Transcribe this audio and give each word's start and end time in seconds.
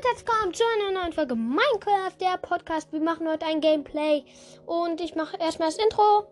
und 0.00 0.06
herzlich 0.06 0.26
willkommen 0.26 0.54
zu 0.54 0.64
einer 0.64 1.00
neuen 1.00 1.12
Folge 1.12 1.34
Minecraft, 1.34 2.16
der 2.20 2.38
Podcast. 2.38 2.90
Wir 2.92 3.00
machen 3.00 3.28
heute 3.28 3.44
ein 3.44 3.60
Gameplay 3.60 4.24
und 4.64 4.98
ich 5.00 5.14
mache 5.14 5.36
erstmal 5.36 5.68
das 5.68 5.76
Intro. 5.76 6.26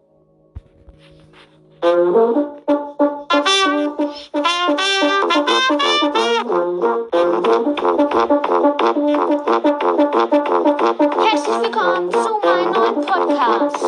Herzlich 11.27 11.63
willkommen 11.63 12.11
zu 12.11 12.41
meinem 12.43 12.73
neuen 12.73 13.07
Podcast. 13.07 13.85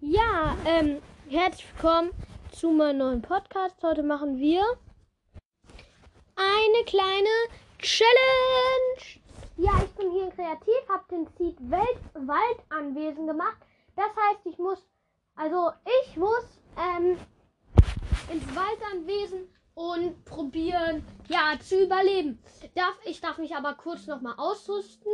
Ja, 0.00 0.56
ähm, 0.66 1.00
herzlich 1.30 1.66
willkommen 1.74 2.10
zu 2.50 2.70
meinem 2.70 2.98
neuen 2.98 3.22
Podcast. 3.22 3.82
Heute 3.82 4.02
machen 4.02 4.38
wir 4.38 4.62
eine 6.36 6.84
kleine 6.84 7.28
Challenge. 7.78 9.22
Ja, 9.56 9.72
ich 9.84 9.90
bin 9.92 10.10
hier 10.10 10.30
kreativ, 10.30 10.88
habe 10.88 11.04
den 11.10 11.26
Seed 11.38 11.56
Welt 11.70 12.00
Waldanwesen 12.14 13.26
gemacht. 13.26 13.58
Das 13.96 14.06
heißt, 14.06 14.46
ich 14.46 14.58
muss, 14.58 14.86
also 15.34 15.70
ich 16.02 16.16
muss 16.16 16.44
ähm, 16.78 17.18
ins 18.30 18.44
Waldanwesen 18.56 19.48
und 19.74 20.24
probieren, 20.24 21.04
ja, 21.28 21.58
zu 21.60 21.82
überleben. 21.82 22.42
Darf, 22.74 22.94
ich 23.04 23.20
darf 23.20 23.38
mich 23.38 23.54
aber 23.54 23.74
kurz 23.74 24.06
nochmal 24.06 24.34
ausrüsten. 24.36 25.12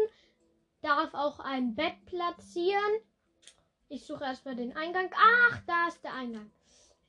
Darf 0.82 1.12
auch 1.14 1.40
ein 1.40 1.74
Bett 1.74 2.04
platzieren. 2.06 3.00
Ich 3.88 4.06
suche 4.06 4.24
erstmal 4.24 4.56
den 4.56 4.76
Eingang. 4.76 5.10
Ach, 5.14 5.60
da 5.66 5.88
ist 5.88 6.02
der 6.04 6.14
Eingang. 6.14 6.50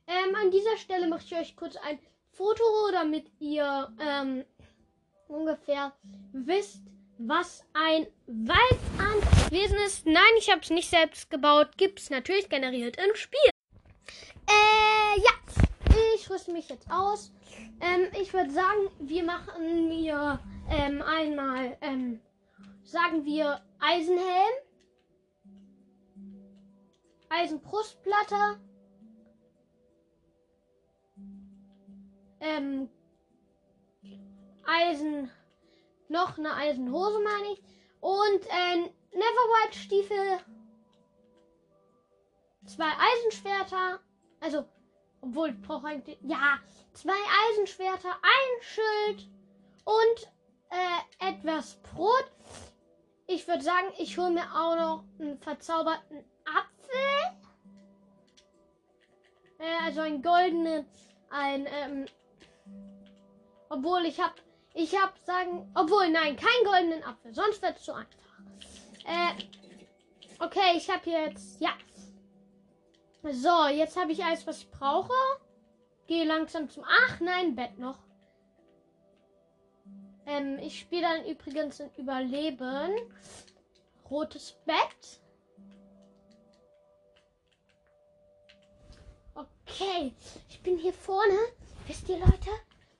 Ähm, 0.06 0.34
an 0.34 0.50
dieser 0.50 0.76
Stelle 0.76 1.06
möchte 1.06 1.34
ich 1.34 1.40
euch 1.40 1.56
kurz 1.56 1.76
ein 1.76 1.98
Foto, 2.32 2.62
damit 2.92 3.30
ihr 3.38 3.92
ähm, 4.00 4.44
ungefähr 5.28 5.92
wisst, 6.32 6.82
was 7.18 7.64
ein 7.74 8.06
Waldanwesen 8.26 9.76
ist. 9.86 10.06
Nein, 10.06 10.22
ich 10.38 10.50
habe 10.50 10.60
es 10.62 10.70
nicht 10.70 10.88
selbst 10.88 11.30
gebaut. 11.30 11.76
Gibt 11.76 12.00
es 12.00 12.10
natürlich 12.10 12.48
generiert 12.48 12.96
im 12.96 13.14
Spiel. 13.14 13.50
Äh, 14.48 15.20
ja. 15.20 15.30
Ich 16.14 16.30
rüste 16.30 16.52
mich 16.52 16.68
jetzt 16.68 16.90
aus. 16.90 17.32
Ähm, 17.80 18.08
ich 18.20 18.32
würde 18.32 18.50
sagen, 18.50 18.88
wir 19.00 19.24
machen 19.24 19.88
mir 19.88 20.38
ähm, 20.70 21.02
einmal, 21.02 21.76
ähm, 21.80 22.20
sagen 22.84 23.24
wir, 23.24 23.60
Eisenhelm. 23.80 24.54
Eisenbrustplatte. 27.28 28.60
Ähm, 32.40 32.88
Eisen, 34.66 35.30
noch 36.08 36.38
eine 36.38 36.54
Eisenhose 36.54 37.20
meine 37.20 37.52
ich. 37.52 37.62
Und 38.00 38.46
äh, 38.46 38.90
Neverwhite 39.12 39.78
Stiefel. 39.78 40.38
Zwei 42.66 42.86
Eisenschwerter. 42.86 44.00
Also, 44.40 44.64
obwohl 45.20 45.50
ich 45.50 45.60
brauche 45.60 45.86
eigentlich. 45.86 46.18
Ja, 46.22 46.58
zwei 46.92 47.18
Eisenschwerter, 47.50 48.10
ein 48.10 48.62
Schild 48.62 49.28
und 49.84 50.32
äh, 50.70 51.30
etwas 51.30 51.76
Brot. 51.82 52.30
Ich 53.26 53.46
würde 53.46 53.62
sagen, 53.62 53.92
ich 53.98 54.16
hole 54.18 54.30
mir 54.30 54.44
auch 54.54 54.76
noch 54.76 55.04
einen 55.18 55.38
verzauberten 55.38 56.24
Apfel. 56.44 57.38
Äh, 59.58 59.84
also 59.84 60.00
einen 60.00 60.22
goldenen, 60.22 60.86
ein 61.30 61.66
ähm, 61.66 62.06
obwohl 63.70 64.04
ich 64.04 64.20
habe, 64.20 64.34
ich 64.74 65.00
habe 65.00 65.12
sagen, 65.24 65.70
obwohl 65.74 66.10
nein, 66.10 66.36
keinen 66.36 66.64
goldenen 66.64 67.04
Apfel, 67.04 67.32
sonst 67.32 67.62
wird 67.62 67.78
es 67.78 67.84
zu 67.84 67.94
einfach. 67.94 68.18
Äh, 69.06 70.44
okay, 70.44 70.76
ich 70.76 70.90
habe 70.90 71.08
jetzt, 71.08 71.60
ja. 71.60 71.70
So, 73.22 73.68
jetzt 73.68 73.96
habe 73.96 74.12
ich 74.12 74.24
alles, 74.24 74.46
was 74.46 74.58
ich 74.58 74.70
brauche. 74.70 75.12
Gehe 76.06 76.24
langsam 76.24 76.68
zum, 76.68 76.84
ach 76.84 77.20
nein, 77.20 77.54
Bett 77.54 77.78
noch. 77.78 77.98
Ähm, 80.26 80.58
ich 80.58 80.80
spiele 80.80 81.02
dann 81.02 81.24
übrigens 81.26 81.80
in 81.80 81.90
Überleben. 81.96 82.94
Rotes 84.10 84.56
Bett. 84.64 85.20
Okay, 89.34 90.12
ich 90.48 90.60
bin 90.62 90.76
hier 90.76 90.92
vorne. 90.92 91.38
Wisst 91.86 92.08
ihr, 92.08 92.18
Leute? 92.18 92.50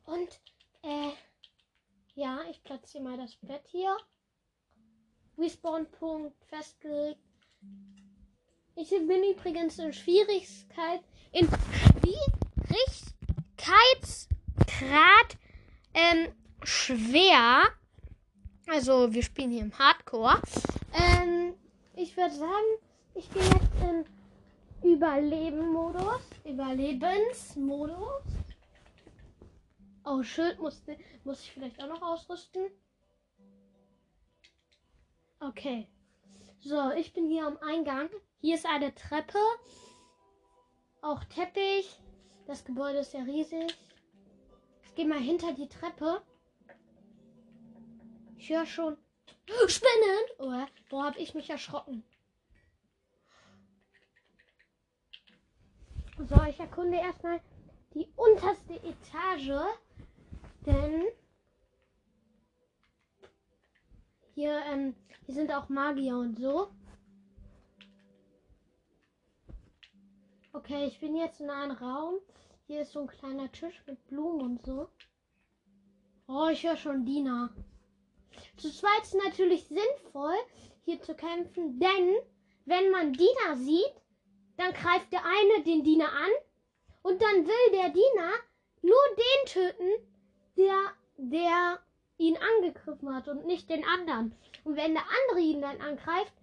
Und 0.07 0.41
äh, 0.83 1.13
ja, 2.15 2.41
ich 2.51 2.63
platziere 2.63 3.05
mal 3.05 3.17
das 3.17 3.37
Bett 3.37 3.67
hier. 3.71 3.97
Respawn-Punkt 5.39 6.37
festgelegt. 6.45 7.19
Ich 8.77 8.91
bin 8.91 9.23
übrigens 9.31 9.79
in 9.79 9.93
Schwierigkeit, 9.93 11.01
in 11.33 11.49
Schwierigkeitsgrad 13.57 15.37
ähm, 15.95 16.33
schwer. 16.63 17.65
Also 18.67 19.13
wir 19.13 19.23
spielen 19.23 19.51
hier 19.51 19.63
im 19.63 19.79
Hardcore. 19.79 20.41
Ähm, 20.93 21.55
ich 21.97 22.17
würde 22.17 22.35
sagen, 22.35 22.79
ich 23.15 23.29
bin 23.29 23.43
jetzt 23.43 23.71
im 23.83 24.05
Überleben-Modus. 24.91 26.23
Überlebensmodus. 26.45 28.40
Oh, 30.05 30.23
Schild 30.23 30.59
musste, 30.59 30.97
muss 31.25 31.43
ich 31.43 31.53
vielleicht 31.53 31.83
auch 31.83 31.89
noch 31.89 32.03
ausrüsten. 32.03 32.71
Okay. 35.41 35.89
So, 36.61 36.91
ich 36.93 37.13
bin 37.13 37.27
hier 37.27 37.47
am 37.47 37.59
Eingang. 37.59 38.11
Hier 38.41 38.55
ist 38.55 38.67
eine 38.67 38.95
Treppe. 38.95 39.39
Auch 41.03 41.25
Teppich. 41.25 41.99
Das 42.47 42.65
Gebäude 42.65 42.99
ist 42.99 43.15
ja 43.15 43.23
riesig. 43.23 43.75
Ich 44.85 44.95
gehe 44.95 45.07
mal 45.07 45.21
hinter 45.21 45.53
die 45.53 45.69
Treppe. 45.69 46.23
Ich 48.37 48.51
höre 48.51 48.67
schon. 48.67 48.97
Spinnen! 49.67 50.25
Oh, 50.39 50.67
wo 50.91 51.03
habe 51.03 51.19
ich 51.19 51.35
mich 51.35 51.51
erschrocken? 51.51 52.05
So, 56.19 56.43
ich 56.49 56.61
erkunde 56.61 56.99
erstmal 56.99 57.41
die 57.95 58.09
unterste 58.17 58.75
Etage. 58.75 59.53
Denn 60.67 61.05
hier, 64.35 64.63
ähm, 64.67 64.95
hier 65.27 65.35
sind 65.35 65.53
auch 65.53 65.69
Magier 65.69 66.17
und 66.17 66.39
so. 66.39 66.71
Okay, 70.53 70.87
ich 70.87 70.99
bin 71.01 71.17
jetzt 71.17 71.41
in 71.41 71.49
einem 71.49 71.77
Raum. 71.77 72.15
Hier 72.67 72.83
ist 72.83 72.93
so 72.93 73.01
ein 73.01 73.07
kleiner 73.07 73.51
Tisch 73.53 73.83
mit 73.87 74.07
Blumen 74.07 74.43
und 74.43 74.67
so. 74.67 74.89
Oh, 76.27 76.49
ich 76.49 76.65
höre 76.65 76.77
schon 76.77 77.05
Dina. 77.05 77.51
Zu 78.57 78.71
zweit 78.71 79.03
ist 79.03 79.15
natürlich 79.15 79.67
sinnvoll, 79.67 80.37
hier 80.85 81.01
zu 81.03 81.15
kämpfen, 81.15 81.79
denn 81.81 82.17
wenn 82.67 82.91
man 82.91 83.13
Dina 83.13 83.57
sieht, 83.57 83.95
dann 84.57 84.73
greift 84.73 85.13
der 85.13 85.25
eine 85.25 85.65
den 85.65 85.83
Diener 85.83 86.13
an 86.13 86.31
und 87.03 87.21
dann 87.21 87.47
will 87.47 87.73
der 87.73 87.89
Diener 87.91 88.33
nur 88.83 88.99
den 89.17 89.47
töten, 89.47 90.10
der, 90.61 90.93
der 91.17 91.79
ihn 92.19 92.37
angegriffen 92.37 93.15
hat 93.15 93.29
und 93.29 93.47
nicht 93.47 93.71
den 93.71 93.85
anderen. 93.85 94.35
Und 94.65 94.77
wenn 94.77 94.95
der 94.95 95.05
andere 95.05 95.41
ihn 95.41 95.63
dann 95.63 95.81
angreift, 95.81 96.35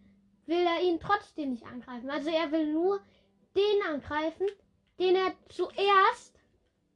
will 0.48 0.66
er 0.66 0.82
ihn 0.82 1.00
trotzdem 1.00 1.52
nicht 1.52 1.66
angreifen. 1.66 2.10
Also 2.10 2.30
er 2.30 2.52
will 2.52 2.72
nur 2.74 3.00
den 3.56 3.82
angreifen, 3.88 4.48
den 5.00 5.16
er 5.16 5.34
zuerst, 5.50 6.40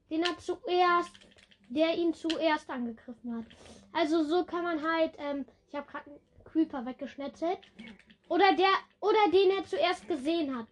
den 0.09 0.23
er 0.23 0.37
zuerst, 0.39 1.11
der 1.69 1.95
ihn 1.95 2.13
zuerst 2.13 2.69
angegriffen 2.69 3.37
hat. 3.37 3.45
Also 3.93 4.23
so 4.23 4.43
kann 4.45 4.63
man 4.63 4.81
halt, 4.81 5.13
ähm, 5.17 5.45
ich 5.67 5.75
habe 5.75 5.89
gerade 5.89 6.09
einen 6.09 6.19
Creeper 6.45 6.85
weggeschnetzelt. 6.85 7.59
Oder 8.29 8.53
der, 8.55 8.73
oder 9.01 9.29
den 9.31 9.51
er 9.51 9.65
zuerst 9.65 10.07
gesehen 10.07 10.57
hat. 10.57 10.67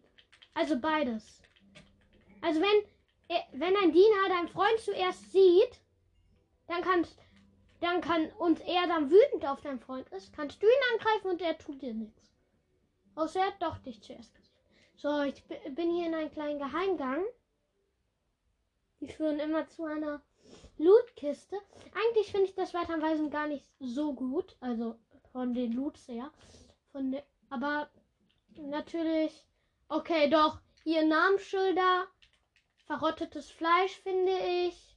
Also 0.53 0.79
beides. 0.79 1.41
Also 2.41 2.61
wenn, 2.61 3.59
wenn 3.59 3.75
ein 3.75 3.91
Diener 3.91 4.29
deinen 4.29 4.47
Freund 4.47 4.79
zuerst 4.79 5.31
sieht, 5.31 5.79
dann 6.69 6.81
kannst 6.81 7.17
dann 7.81 8.01
kann 8.01 8.29
und 8.33 8.59
er 8.67 8.87
dann 8.87 9.09
wütend 9.09 9.45
auf 9.45 9.61
deinen 9.61 9.79
Freund 9.79 10.07
ist, 10.09 10.33
kannst 10.33 10.61
du 10.61 10.67
ihn 10.67 10.93
angreifen 10.93 11.31
und 11.31 11.41
er 11.41 11.57
tut 11.57 11.81
dir 11.81 11.93
nichts. 11.93 12.33
Außer 13.15 13.39
er 13.39 13.47
hat 13.47 13.61
doch 13.61 13.77
dich 13.79 14.01
zuerst 14.01 14.35
gesehen. 14.35 14.49
So, 14.95 15.21
ich 15.21 15.43
bin 15.45 15.91
hier 15.91 16.07
in 16.07 16.13
einem 16.13 16.31
kleinen 16.31 16.59
Geheimgang. 16.59 17.23
Die 18.99 19.07
führen 19.07 19.39
immer 19.39 19.65
zu 19.67 19.85
einer 19.85 20.21
Lootkiste. 20.77 21.57
Eigentlich 21.95 22.31
finde 22.31 22.47
ich 22.47 22.55
das 22.55 22.73
Weiterweisen 22.73 23.29
gar 23.29 23.47
nicht 23.47 23.65
so 23.79 24.13
gut. 24.13 24.57
Also 24.59 24.99
von 25.31 25.53
den 25.53 25.71
Loots 25.71 26.07
her. 26.07 26.31
Von 26.91 27.11
de 27.11 27.23
aber 27.49 27.89
natürlich. 28.57 29.45
Okay, 29.87 30.29
doch. 30.29 30.59
Hier 30.83 31.05
Namensschilder. 31.05 32.07
Verrottetes 32.85 33.49
Fleisch 33.49 33.95
finde 34.01 34.37
ich. 34.37 34.88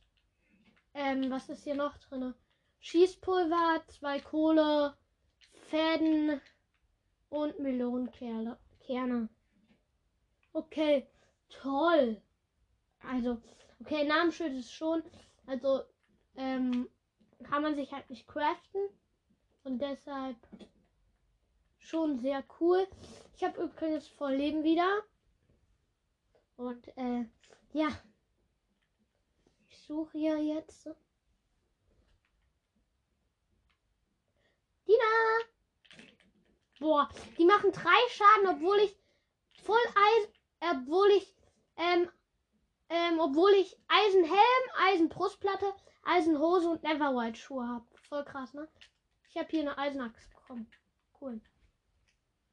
Ähm, 0.94 1.31
was 1.31 1.49
ist 1.49 1.65
hier 1.65 1.75
noch 1.75 1.97
drin? 1.99 2.35
Schießpulver, 2.81 3.83
zwei 3.89 4.21
Kohle, 4.21 4.97
Fäden 5.69 6.41
und 7.31 7.59
Melonenkerne. 7.61 8.59
Kerne. 8.81 9.29
Okay, 10.53 11.06
toll. 11.49 12.21
Also, 13.00 13.41
okay, 13.81 14.05
Namensschild 14.05 14.55
ist 14.55 14.73
schon, 14.73 15.03
also, 15.47 15.83
ähm, 16.37 16.89
kann 17.43 17.62
man 17.62 17.75
sich 17.75 17.93
halt 17.93 18.09
nicht 18.11 18.27
craften. 18.27 18.89
Und 19.65 19.81
deshalb 19.81 20.37
schon 21.79 22.19
sehr 22.19 22.44
cool. 22.61 22.87
Ich 23.37 23.44
habe 23.44 23.62
übrigens 23.62 24.09
voll 24.09 24.35
Leben 24.35 24.65
wieder. 24.65 25.03
Und, 26.56 26.89
äh, 26.97 27.27
ja. 27.73 27.89
Ich 29.82 29.88
suche 29.88 30.17
hier 30.17 30.38
jetzt. 30.38 30.88
Dina! 34.87 35.40
Boah, 36.79 37.08
die 37.37 37.44
machen 37.44 37.73
drei 37.73 38.08
Schaden, 38.11 38.46
obwohl 38.46 38.79
ich 38.79 38.96
voll 39.64 39.81
Eisen, 39.88 40.32
obwohl 40.61 41.11
ich, 41.11 41.37
ähm, 41.75 42.08
ähm, 42.90 43.19
obwohl 43.19 43.50
ich 43.55 43.76
Eisenhelm, 43.88 44.70
Eisenbrustplatte, 44.79 45.75
Eisenhose 46.05 46.70
und 46.70 46.84
Neverwhite 46.84 47.40
Schuhe 47.40 47.67
habe. 47.67 47.87
Voll 48.08 48.25
krass, 48.25 48.55
ne? 48.55 48.69
Ich 49.31 49.37
habe 49.37 49.49
hier 49.50 49.62
eine 49.62 49.79
Eisenaxt 49.79 50.31
bekommen. 50.31 50.70
Cool. 51.20 51.40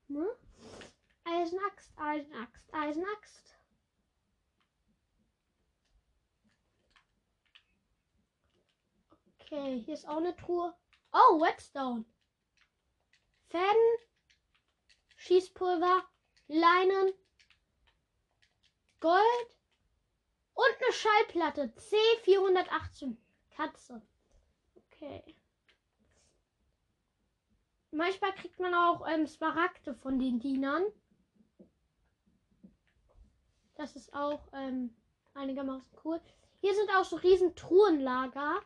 Ne? 0.07 0.27
Eisenaxt, 1.25 1.93
Eisenaxt, 1.95 2.73
Eisenaxt. 2.73 3.58
Okay, 9.51 9.81
hier 9.83 9.95
ist 9.95 10.07
auch 10.07 10.17
eine 10.17 10.35
Truhe. 10.35 10.75
Oh, 11.11 11.41
Whetstone. 11.41 12.05
Fäden, 13.47 13.97
Schießpulver, 15.15 16.03
Leinen, 16.47 17.13
Gold 18.99 19.57
und 20.53 20.75
eine 20.83 20.93
Schallplatte. 20.93 21.73
C418. 21.77 23.15
Katze. 23.49 24.03
Okay. 24.75 25.35
Manchmal 27.89 28.35
kriegt 28.35 28.59
man 28.59 28.75
auch 28.75 29.07
ähm, 29.07 29.25
Smaragde 29.25 29.95
von 29.95 30.19
den 30.19 30.39
Dienern. 30.39 30.83
Das 33.73 33.95
ist 33.95 34.13
auch 34.13 34.47
ähm, 34.53 34.95
einigermaßen 35.33 35.89
cool. 36.03 36.21
Hier 36.61 36.75
sind 36.75 36.91
auch 36.95 37.05
so 37.05 37.15
riesen 37.15 37.55
Truhenlager. 37.55 38.61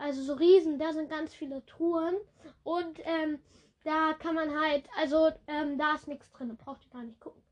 Also 0.00 0.22
so 0.22 0.32
riesen, 0.32 0.78
da 0.78 0.92
sind 0.94 1.10
ganz 1.10 1.34
viele 1.34 1.64
Truhen. 1.66 2.16
Und 2.64 3.00
ähm, 3.04 3.38
da 3.84 4.14
kann 4.14 4.34
man 4.34 4.58
halt, 4.58 4.88
also 4.96 5.30
ähm, 5.46 5.76
da 5.76 5.94
ist 5.94 6.08
nichts 6.08 6.30
drin, 6.30 6.56
braucht 6.56 6.84
ihr 6.86 6.90
gar 6.90 7.02
nicht 7.02 7.20
gucken. 7.20 7.42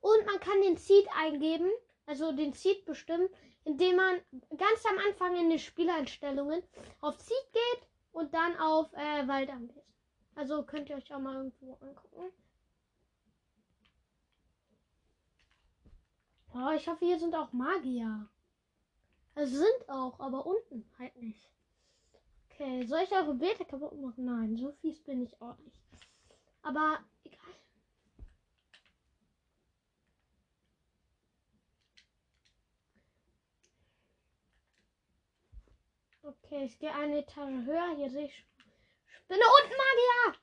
Und 0.00 0.24
man 0.26 0.38
kann 0.38 0.62
den 0.62 0.76
Seed 0.76 1.06
eingeben, 1.16 1.68
also 2.06 2.30
den 2.30 2.52
Seed 2.52 2.84
bestimmen, 2.84 3.28
indem 3.64 3.96
man 3.96 4.20
ganz 4.56 4.86
am 4.88 4.98
Anfang 5.08 5.36
in 5.36 5.50
den 5.50 5.58
Spieleinstellungen 5.58 6.62
auf 7.00 7.18
Seed 7.20 7.52
geht 7.52 7.88
und 8.12 8.32
dann 8.32 8.56
auf 8.58 8.92
äh, 8.92 9.26
Wald 9.26 9.50
anwesen. 9.50 9.82
Also 10.36 10.62
könnt 10.62 10.88
ihr 10.88 10.96
euch 10.96 11.12
auch 11.12 11.18
mal 11.18 11.34
irgendwo 11.34 11.76
angucken. 11.80 12.30
Oh, 16.54 16.70
ich 16.76 16.86
hoffe, 16.86 17.04
hier 17.04 17.18
sind 17.18 17.34
auch 17.34 17.52
Magier. 17.52 18.28
Also 19.34 19.56
sind 19.58 19.88
auch, 19.88 20.18
aber 20.20 20.46
unten 20.46 20.88
halt 20.98 21.16
nicht. 21.16 21.48
Okay, 22.60 22.84
soll 22.86 23.02
ich 23.02 23.38
Beete 23.38 23.64
kaputt 23.64 23.96
machen? 24.00 24.24
Nein, 24.24 24.56
so 24.56 24.72
fies 24.80 25.00
bin 25.04 25.22
ich 25.22 25.40
auch 25.40 25.56
nicht. 25.58 25.76
Aber 26.62 26.98
egal. 27.22 27.54
Okay, 36.24 36.64
ich 36.64 36.76
gehe 36.80 36.92
eine 36.92 37.18
Etage 37.18 37.64
höher. 37.64 37.94
Hier 37.94 38.10
sehe 38.10 38.24
ich 38.24 38.44
Spinne 39.06 39.44
und 39.62 39.70
Magier. 39.78 40.34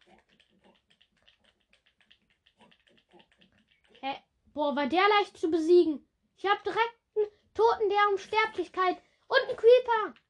Hä? 3.99 4.23
Boah, 4.53 4.73
war 4.73 4.87
der 4.87 5.05
leicht 5.19 5.37
zu 5.37 5.51
besiegen. 5.51 6.07
Ich 6.37 6.45
habe 6.45 6.63
direkt 6.63 6.97
einen 7.17 7.27
Toten 7.53 7.89
der 7.89 8.07
Unsterblichkeit 8.09 9.01
und 9.27 9.49
einen 9.49 9.57
Creeper. 9.57 10.24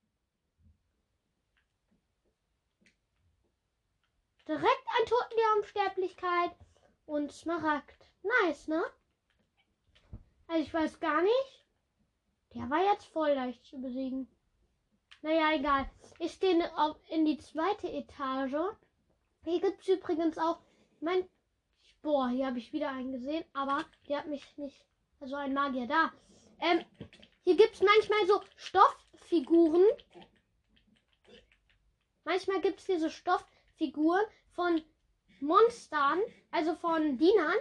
Direkt 4.48 4.86
ein 5.00 5.06
Toten 5.08 5.36
der 5.38 5.56
Unsterblichkeit 5.58 6.52
und 7.08 7.32
Smaragd. 7.32 8.06
Nice, 8.22 8.68
ne? 8.68 8.84
Also 10.48 10.62
ich 10.62 10.74
weiß 10.74 11.00
gar 11.00 11.22
nicht. 11.22 11.66
Der 12.54 12.70
war 12.70 12.84
jetzt 12.84 13.06
voll 13.06 13.32
leicht 13.32 13.66
zu 13.66 13.82
besiegen. 13.82 14.28
Naja, 15.22 15.54
egal. 15.54 15.90
Ich 16.20 16.40
gehe 16.40 16.72
in 17.10 17.26
die 17.26 17.40
zweite 17.40 17.88
Etage. 17.92 18.76
Hier 19.44 19.62
gibt 19.62 19.82
es 19.82 19.88
übrigens 19.88 20.38
auch 20.38 20.60
mein. 21.02 21.28
Boah, 22.04 22.30
hier 22.30 22.46
habe 22.46 22.60
ich 22.60 22.72
wieder 22.72 22.90
einen 22.90 23.14
gesehen, 23.14 23.44
aber 23.54 23.84
der 24.08 24.20
hat 24.20 24.28
mich 24.28 24.58
nicht. 24.58 24.86
Also 25.20 25.36
ein 25.36 25.56
Magier 25.56 25.88
da. 25.88 26.14
Ähm, 26.60 26.86
hier 27.44 27.58
gibt 27.58 27.74
es 27.74 27.82
manchmal 27.82 28.28
so 28.28 28.44
Stofffiguren. 28.58 29.84
Manchmal 32.24 32.62
gibt 32.62 32.80
es 32.80 32.86
hier 32.86 33.00
so 33.00 33.10
Stofffiguren 33.76 34.26
von 34.54 34.82
Monstern, 35.40 36.20
also 36.52 36.76
von 36.76 37.18
Dienern. 37.18 37.58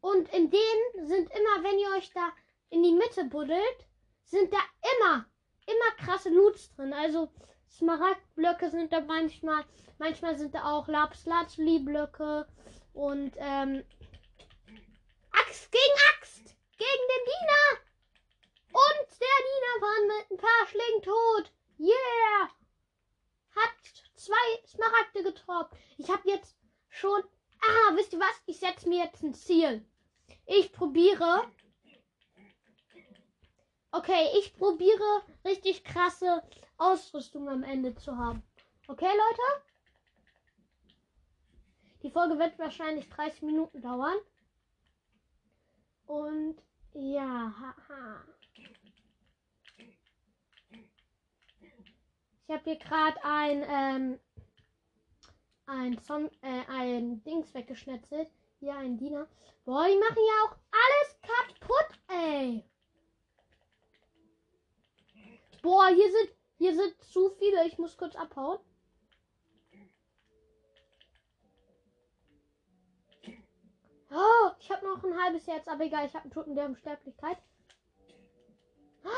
Und 0.00 0.28
in 0.32 0.50
denen 0.50 1.06
sind 1.06 1.30
immer, 1.30 1.62
wenn 1.64 1.78
ihr 1.78 1.90
euch 1.96 2.12
da 2.12 2.32
in 2.70 2.82
die 2.82 2.92
Mitte 2.92 3.24
buddelt, 3.24 3.86
sind 4.24 4.52
da 4.52 4.58
immer 4.96 5.26
immer 5.66 5.90
krasse 6.04 6.30
Loots 6.30 6.72
drin. 6.74 6.92
Also 6.92 7.28
Smaragdblöcke 7.70 8.70
sind 8.70 8.92
da 8.92 9.00
manchmal, 9.00 9.64
manchmal 9.98 10.38
sind 10.38 10.54
da 10.54 10.64
auch 10.64 10.88
Lapis-Lazuli-Blöcke 10.88 12.46
und 12.94 13.32
ähm, 13.36 13.84
Axt 15.32 15.70
gegen 15.70 15.98
Axt 16.16 16.56
gegen 16.78 17.06
den 17.12 17.24
Diener. 17.26 17.82
Und 18.72 19.08
der 19.20 19.38
Diener 19.46 19.74
war 19.80 20.18
mit 20.18 20.30
ein 20.30 20.36
paar 20.38 20.66
Schlägen 20.68 21.02
tot. 21.02 21.52
Yeah! 21.78 22.50
Hat 23.54 24.05
zwei 24.16 24.66
Smaragde 24.66 25.22
getroppt. 25.22 25.76
Ich 25.98 26.10
habe 26.10 26.28
jetzt 26.28 26.56
schon. 26.88 27.22
Ah, 27.60 27.94
wisst 27.94 28.12
ihr 28.12 28.20
was? 28.20 28.42
Ich 28.46 28.58
setze 28.58 28.88
mir 28.88 29.04
jetzt 29.04 29.22
ein 29.22 29.34
Ziel. 29.34 29.84
Ich 30.46 30.72
probiere 30.72 31.50
Okay, 33.96 34.28
ich 34.38 34.54
probiere 34.54 35.22
richtig 35.42 35.82
krasse 35.82 36.42
Ausrüstung 36.76 37.48
am 37.48 37.62
Ende 37.62 37.94
zu 37.94 38.14
haben. 38.14 38.42
Okay, 38.88 39.06
Leute? 39.06 39.64
Die 42.02 42.10
Folge 42.10 42.38
wird 42.38 42.58
wahrscheinlich 42.58 43.08
30 43.08 43.40
Minuten 43.40 43.80
dauern. 43.80 44.18
Und 46.04 46.56
ja, 46.92 47.54
haha. 47.58 48.22
Ich 52.48 52.54
habe 52.54 52.62
hier 52.62 52.78
gerade 52.78 53.24
ein, 53.24 53.64
ähm, 53.68 54.20
ein, 55.66 56.00
Zom 56.02 56.30
äh, 56.42 56.62
ein 56.68 57.24
Dings 57.24 57.52
weggeschnetzelt. 57.54 58.30
Hier 58.60 58.76
ein 58.76 58.96
Diener. 58.96 59.28
Boah, 59.64 59.86
die 59.88 59.98
machen 59.98 60.16
ja 60.16 60.44
auch 60.44 60.56
alles 60.70 61.20
kaputt, 61.22 61.98
ey. 62.08 62.64
Boah, 65.60 65.88
hier 65.88 66.10
sind, 66.10 66.30
hier 66.58 66.74
sind 66.76 67.02
zu 67.02 67.30
viele. 67.30 67.66
Ich 67.66 67.78
muss 67.78 67.96
kurz 67.96 68.14
abhauen. 68.14 68.60
Oh, 74.12 74.50
ich 74.60 74.70
habe 74.70 74.86
noch 74.86 75.02
ein 75.02 75.20
halbes 75.20 75.48
Herz, 75.48 75.66
aber 75.66 75.84
egal, 75.84 76.06
ich 76.06 76.14
habe 76.14 76.22
einen 76.22 76.32
Toten 76.32 76.54
der 76.54 76.66
Unsterblichkeit. 76.66 77.38
Ha, 79.04 79.10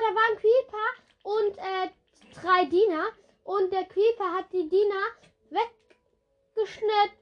da 0.00 0.14
war 0.14 0.30
ein 0.30 0.38
Creeper 0.38 0.88
und 1.22 1.58
äh, 1.58 1.97
drei 2.34 2.64
Diener. 2.66 3.06
Und 3.44 3.72
der 3.72 3.84
Creeper 3.84 4.32
hat 4.32 4.52
die 4.52 4.68
Diener 4.68 5.04
weggeschnitten. 5.50 7.18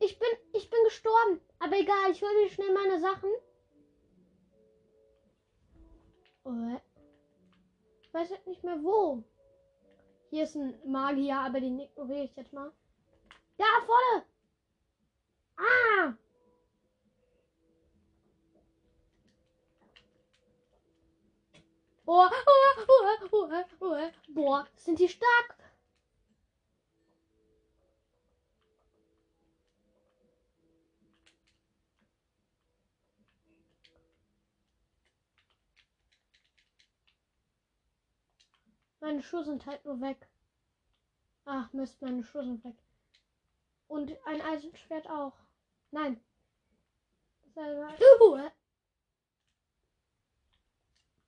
Ich 0.00 0.18
bin, 0.18 0.28
ich 0.52 0.68
bin 0.70 0.84
gestorben. 0.84 1.40
Aber 1.58 1.78
egal, 1.78 2.10
ich 2.10 2.22
hole 2.22 2.34
mir 2.34 2.48
schnell 2.50 2.72
meine 2.72 3.00
Sachen. 3.00 3.30
Oh. 6.44 6.80
Ich 8.02 8.12
weiß 8.12 8.30
halt 8.30 8.46
nicht 8.46 8.64
mehr 8.64 8.82
wo. 8.82 9.22
Hier 10.30 10.44
ist 10.44 10.56
ein 10.56 10.74
Magier, 10.84 11.38
aber 11.38 11.60
den 11.60 11.78
ignoriere 11.78 12.24
ich 12.24 12.34
jetzt 12.36 12.52
mal. 12.52 12.72
Da 13.58 13.64
vorne! 13.86 14.26
Ah! 15.56 16.14
Oh, 22.14 22.28
oh, 22.30 23.18
oh, 23.32 23.64
oh, 23.80 24.10
Boah, 24.28 24.66
sind 24.76 24.98
die 24.98 25.08
stark? 25.08 25.56
Meine 39.00 39.22
Schuhe 39.22 39.42
sind 39.46 39.64
halt 39.64 39.82
nur 39.86 39.98
weg. 40.02 40.28
Ach 41.46 41.72
Mist, 41.72 42.02
meine 42.02 42.22
Schuhe 42.22 42.44
sind 42.44 42.62
weg. 42.62 42.76
Und 43.88 44.12
ein 44.26 44.42
Eisenschwert 44.42 45.08
auch. 45.08 45.38
Nein. 45.90 46.22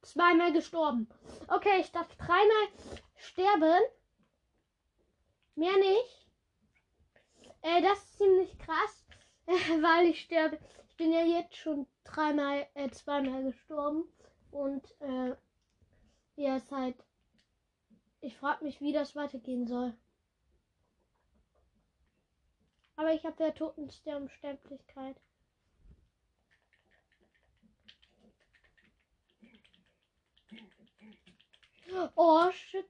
Zweimal 0.04 0.52
gestorben. 0.52 1.08
Okay, 1.49 1.80
ich 1.80 1.90
darf 1.90 2.14
dreimal 2.16 2.68
sterben. 3.16 3.80
Mehr 5.54 5.76
nicht. 5.78 6.28
Äh, 7.62 7.80
das 7.80 7.99
ist 7.99 8.18
ziemlich 8.18 8.58
krass, 8.58 9.06
weil 9.46 10.08
ich 10.08 10.20
sterbe. 10.20 10.58
Ich 10.90 10.96
bin 10.96 11.11
ja 11.11 11.25
jetzt 11.25 11.56
schon 11.56 11.87
dreimal, 12.04 12.66
äh, 12.75 12.90
zweimal 12.90 13.44
gestorben. 13.44 14.04
Und, 14.50 14.84
äh, 15.00 15.34
ja, 16.37 16.56
ist 16.56 16.70
halt. 16.70 16.96
Ich 18.20 18.37
frage 18.37 18.64
mich, 18.64 18.80
wie 18.80 18.92
das 18.92 19.16
weitergehen 19.16 19.66
soll. 19.66 19.96
Aber 22.96 23.12
ich 23.12 23.25
habe 23.25 23.42
ja 23.42 23.50
Totensterbensterblichkeit. 23.50 25.16
Oh, 32.17 32.50
shit. 32.50 32.87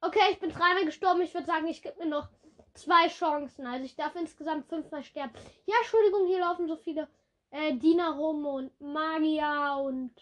Okay, 0.00 0.30
ich 0.30 0.38
bin 0.38 0.50
dreimal 0.50 0.84
gestorben. 0.84 1.22
Ich 1.22 1.34
würde 1.34 1.46
sagen, 1.46 1.66
ich 1.66 1.82
gebe 1.82 1.98
mir 1.98 2.06
noch 2.06 2.28
zwei 2.74 3.08
Chancen. 3.08 3.66
Also 3.66 3.84
ich 3.84 3.96
darf 3.96 4.14
insgesamt 4.14 4.68
fünfmal 4.68 5.02
sterben. 5.02 5.32
Ja, 5.66 5.74
Entschuldigung, 5.80 6.26
hier 6.26 6.40
laufen 6.40 6.68
so 6.68 6.76
viele 6.76 7.08
äh, 7.50 7.74
Diener 7.74 8.12
rum 8.12 8.46
und 8.46 8.80
Magier 8.80 9.78
und 9.80 10.12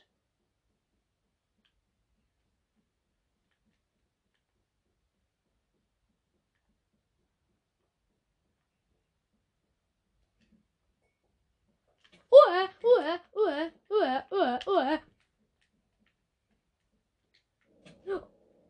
Uah, 12.30 12.68
uah, 12.82 13.20
uah, 13.34 13.70
uah, 13.88 14.26
uah, 14.30 14.58
uah. 14.66 14.98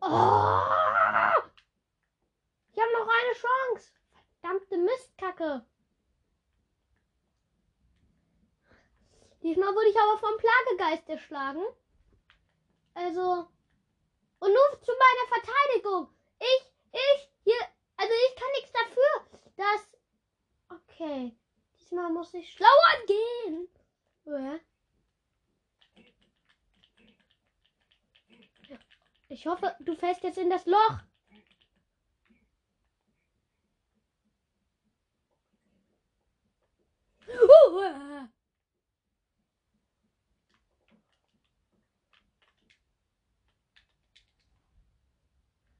Oh! 0.03 0.63
Ich 2.73 2.79
habe 2.81 2.93
noch 2.93 3.09
eine 3.09 3.35
Chance. 3.35 3.93
Verdammte 4.41 4.79
Mistkacke. 4.79 5.67
Diesmal 9.43 9.65
wurde 9.77 9.91
ich 9.91 10.01
aber 10.01 10.19
vom 10.19 10.37
Plagegeist 10.39 11.09
erschlagen. 11.09 11.63
Also. 12.95 13.49
Und 14.39 14.53
nur 14.53 14.83
zu 14.83 14.93
meiner 14.93 15.29
Verteidigung. 15.29 16.09
Ich, 16.39 16.73
ich, 16.93 17.31
hier, 17.45 17.61
also 17.97 18.13
ich 18.29 18.37
kann 18.37 18.49
nichts 18.57 18.73
dafür, 18.73 19.27
dass. 19.57 20.81
Okay. 20.81 21.37
Diesmal 21.79 22.11
muss 22.11 22.35
ich 22.35 22.53
schlauer 22.53 23.07
gehen. 23.07 23.69
Ich 29.29 29.47
hoffe, 29.47 29.77
du 29.81 29.95
fällst 29.95 30.23
jetzt 30.23 30.39
in 30.39 30.51
das 30.51 30.67
Loch. 30.67 31.01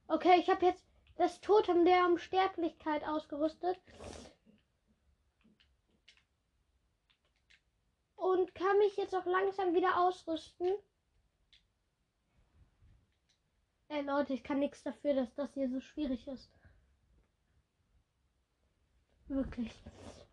Okay, 0.09 0.39
ich 0.39 0.49
habe 0.49 0.67
jetzt 0.67 0.85
das 1.17 1.41
Totem 1.41 1.85
der 1.85 2.07
Unsterblichkeit 2.07 3.05
ausgerüstet. 3.05 3.79
und 8.17 8.55
kann 8.55 8.79
mich 8.79 8.97
jetzt 8.97 9.15
auch 9.15 9.25
langsam 9.25 9.75
wieder 9.75 10.01
ausrüsten. 10.01 10.75
Ey 13.89 14.03
Leute, 14.03 14.35
ich 14.35 14.43
kann 14.43 14.59
nichts 14.59 14.83
dafür, 14.83 15.15
dass 15.15 15.35
das 15.35 15.55
hier 15.55 15.71
so 15.71 15.81
schwierig 15.81 16.27
ist. 16.27 16.51
Wirklich. 19.29 19.73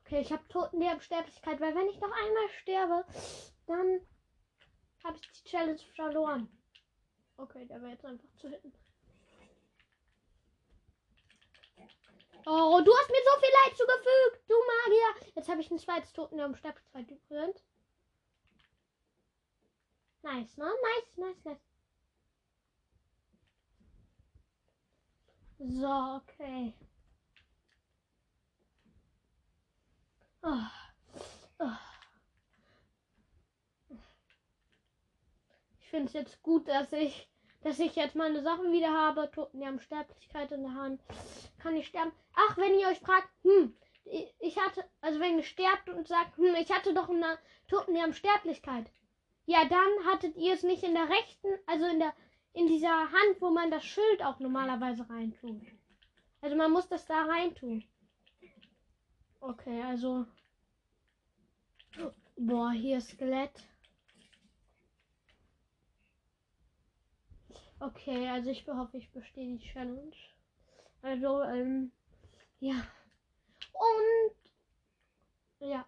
Okay, 0.02 0.22
ich 0.22 0.32
habe 0.32 0.48
Toten 0.50 0.80
der 0.80 1.00
Sterblichkeit, 1.00 1.60
weil 1.60 1.76
wenn 1.76 1.88
ich 1.88 2.00
noch 2.00 2.12
einmal 2.12 2.50
sterbe, 2.62 3.06
dann 3.68 4.02
habe 5.04 5.18
ich 5.18 5.32
die 5.32 5.50
Challenge 5.50 5.80
verloren. 5.96 6.50
Okay, 7.38 7.66
der 7.66 7.82
wäre 7.82 7.92
jetzt 7.92 8.06
einfach 8.06 8.28
zu 8.38 8.50
hitten. 8.50 8.74
Oh, 12.46 12.82
du 12.84 12.94
hast 12.94 13.10
mir 13.10 13.24
so 13.24 13.40
viel 13.40 13.50
Leid 13.64 13.78
zugefügt, 13.78 14.50
du 14.50 14.56
Magier. 14.56 15.32
Jetzt 15.36 15.50
habe 15.50 15.62
ich 15.62 15.72
ein 15.72 15.80
zweites 15.80 16.12
Toten 16.14 16.38
der 16.38 16.54
Sterblichkeit 16.56 17.10
übrigens. 17.10 17.64
Nice, 20.24 20.58
ne? 20.58 20.66
Nice, 20.66 21.18
nice, 21.18 21.46
nice. 21.46 21.60
So, 25.60 26.22
okay. 26.22 26.74
Oh. 30.44 30.68
Oh. 31.60 31.78
Ich 35.80 35.90
finde 35.90 36.08
es 36.08 36.14
jetzt 36.14 36.42
gut, 36.42 36.68
dass 36.68 36.92
ich, 36.92 37.30
dass 37.64 37.80
ich 37.80 37.96
jetzt 37.96 38.16
meine 38.16 38.42
Sachen 38.42 38.72
wieder 38.72 38.92
habe. 38.92 39.30
Toten, 39.32 39.60
die 39.60 39.66
haben 39.66 39.80
Sterblichkeit 39.80 40.52
in 40.52 40.64
der 40.64 40.74
Hand. 40.74 41.02
Kann 41.60 41.76
ich 41.76 41.88
sterben? 41.88 42.12
Ach, 42.36 42.58
wenn 42.58 42.78
ihr 42.78 42.88
euch 42.88 43.00
fragt, 43.00 43.30
hm, 43.44 43.76
ich 44.40 44.60
hatte, 44.60 44.84
also 45.02 45.20
wenn 45.20 45.38
ihr 45.38 45.44
sterbt 45.44 45.90
und 45.90 46.08
sagt, 46.08 46.38
hm, 46.38 46.56
ich 46.56 46.72
hatte 46.72 46.94
doch 46.94 47.10
eine 47.10 47.38
Toten, 47.68 47.94
die 47.94 48.02
haben 48.02 48.14
Sterblichkeit. 48.14 48.86
Ja, 49.46 49.66
dann 49.66 50.06
hattet 50.12 50.38
ihr 50.38 50.54
es 50.54 50.64
nicht 50.64 50.84
in 50.84 50.94
der 50.94 51.10
rechten, 51.10 51.48
also 51.66 51.86
in 51.86 52.00
der 52.00 52.14
in 52.54 52.68
dieser 52.68 53.12
Hand, 53.12 53.42
wo 53.42 53.50
man 53.50 53.72
das 53.72 53.84
Schild 53.84 54.24
auch 54.24 54.40
normalerweise 54.40 55.10
reintut. 55.10 55.64
Also 56.42 56.56
man 56.56 56.72
muss 56.72 56.88
das 56.88 57.06
da 57.06 57.24
reintun. 57.24 57.84
Okay, 59.40 59.82
also. 59.82 60.26
Boah, 62.38 62.72
hier 62.72 62.98
ist 62.98 63.10
Skelett. 63.10 63.52
Okay, 67.86 68.30
also 68.30 68.50
ich 68.50 68.66
hoffe, 68.66 68.98
ich 68.98 69.12
bestehe 69.12 69.58
die 69.58 69.72
Challenge. 69.74 70.16
Also, 71.02 71.42
ähm, 71.44 71.92
ja. 72.62 72.76
Und 73.74 74.36
ja. 75.60 75.86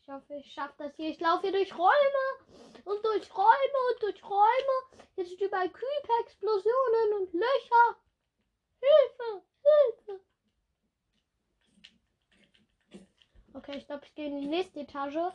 Ich 0.00 0.08
hoffe, 0.08 0.34
ich 0.34 0.52
schaffe 0.52 0.74
das 0.78 0.94
hier. 0.94 1.10
Ich 1.10 1.18
laufe 1.18 1.42
hier 1.42 1.50
durch 1.50 1.76
Räume 1.76 1.90
und 2.84 3.04
durch 3.04 3.36
Räume 3.36 3.78
und 3.90 4.02
durch 4.02 4.22
Räume. 4.22 5.02
Jetzt 5.16 5.30
sind 5.30 5.40
überall 5.40 5.68
Creeper-Explosionen 5.68 7.14
und 7.18 7.32
Löcher. 7.32 7.96
Hilfe! 8.80 9.42
Hilfe! 9.64 10.20
Okay, 13.52 13.78
ich 13.78 13.86
glaube, 13.86 14.04
ich 14.04 14.14
gehe 14.14 14.26
in 14.26 14.40
die 14.42 14.46
nächste 14.46 14.78
Etage. 14.78 15.32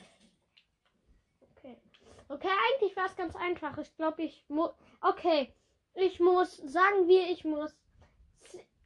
Okay. 2.32 2.50
Eigentlich 2.74 2.96
war 2.96 3.06
es 3.06 3.16
ganz 3.16 3.36
einfach. 3.36 3.78
Ich 3.78 3.96
glaube, 3.96 4.24
ich 4.24 4.46
muss. 4.48 4.72
Okay. 5.02 5.54
Ich 5.94 6.20
muss, 6.20 6.56
sagen 6.58 7.08
wir, 7.08 7.30
ich 7.30 7.44
muss 7.44 7.76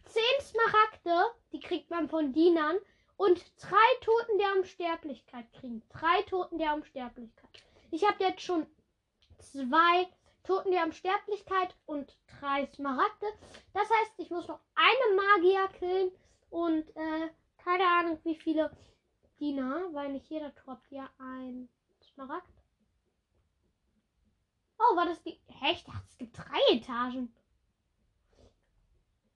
zehn 0.05 0.41
Smaragde, 0.41 1.31
die 1.51 1.59
kriegt 1.59 1.91
man 1.91 2.09
von 2.09 2.33
Dienern, 2.33 2.77
und 3.17 3.39
drei 3.61 4.01
Toten 4.01 4.37
der 4.37 4.55
Unsterblichkeit 4.57 5.51
kriegen. 5.53 5.83
Drei 5.89 6.21
Toten 6.23 6.57
der 6.57 6.73
Unsterblichkeit. 6.73 7.49
Ich 7.91 8.05
habe 8.07 8.23
jetzt 8.23 8.41
schon 8.41 8.65
zwei 9.39 10.07
Toten 10.43 10.71
der 10.71 10.83
Unsterblichkeit 10.83 11.75
und 11.85 12.17
drei 12.39 12.65
Smaragde. 12.67 13.27
Das 13.73 13.89
heißt, 13.89 14.13
ich 14.17 14.29
muss 14.29 14.47
noch 14.47 14.59
eine 14.75 15.15
Magier 15.15 15.67
killen 15.79 16.11
und 16.49 16.89
äh, 16.95 17.29
keine 17.57 17.85
Ahnung 17.85 18.19
wie 18.23 18.35
viele 18.35 18.75
Diener, 19.39 19.89
weil 19.91 20.11
nicht 20.11 20.29
jeder 20.29 20.49
droppt 20.49 20.91
ja 20.91 21.09
ein 21.19 21.69
Smaragd. 22.13 22.64
Oh, 24.77 24.95
war 24.95 25.05
das 25.05 25.21
die. 25.23 25.39
Echt? 25.63 25.87
Es 26.09 26.17
gibt 26.17 26.37
drei 26.37 26.75
Etagen. 26.75 27.33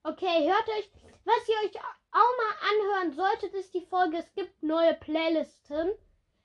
Okay, 0.02 0.48
hört 0.48 0.68
euch, 0.68 0.90
was 1.24 1.48
ihr 1.48 1.56
euch 1.68 1.76
auch 1.76 2.36
mal 2.38 2.70
anhören 2.70 3.12
solltet, 3.12 3.54
ist 3.54 3.74
die 3.74 3.86
Folge, 3.86 4.18
es 4.18 4.34
gibt 4.34 4.62
neue 4.62 4.94
Playlisten. 4.94 5.90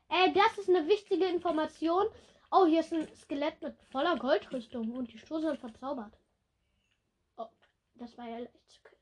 Äh, 0.09 0.33
das 0.33 0.57
ist 0.57 0.69
eine 0.69 0.87
wichtige 0.87 1.25
Information. 1.25 2.05
Oh, 2.51 2.65
hier 2.65 2.81
ist 2.81 2.93
ein 2.93 3.07
Skelett 3.15 3.61
mit 3.61 3.81
voller 3.91 4.17
Goldrüstung 4.17 4.91
und 4.95 5.11
die 5.11 5.19
sind 5.19 5.57
verzaubert. 5.57 6.17
Oh, 7.37 7.47
das 7.95 8.17
war 8.17 8.27
ja 8.27 8.39
leicht 8.39 8.69
zu 8.69 8.81
killen. 8.81 9.01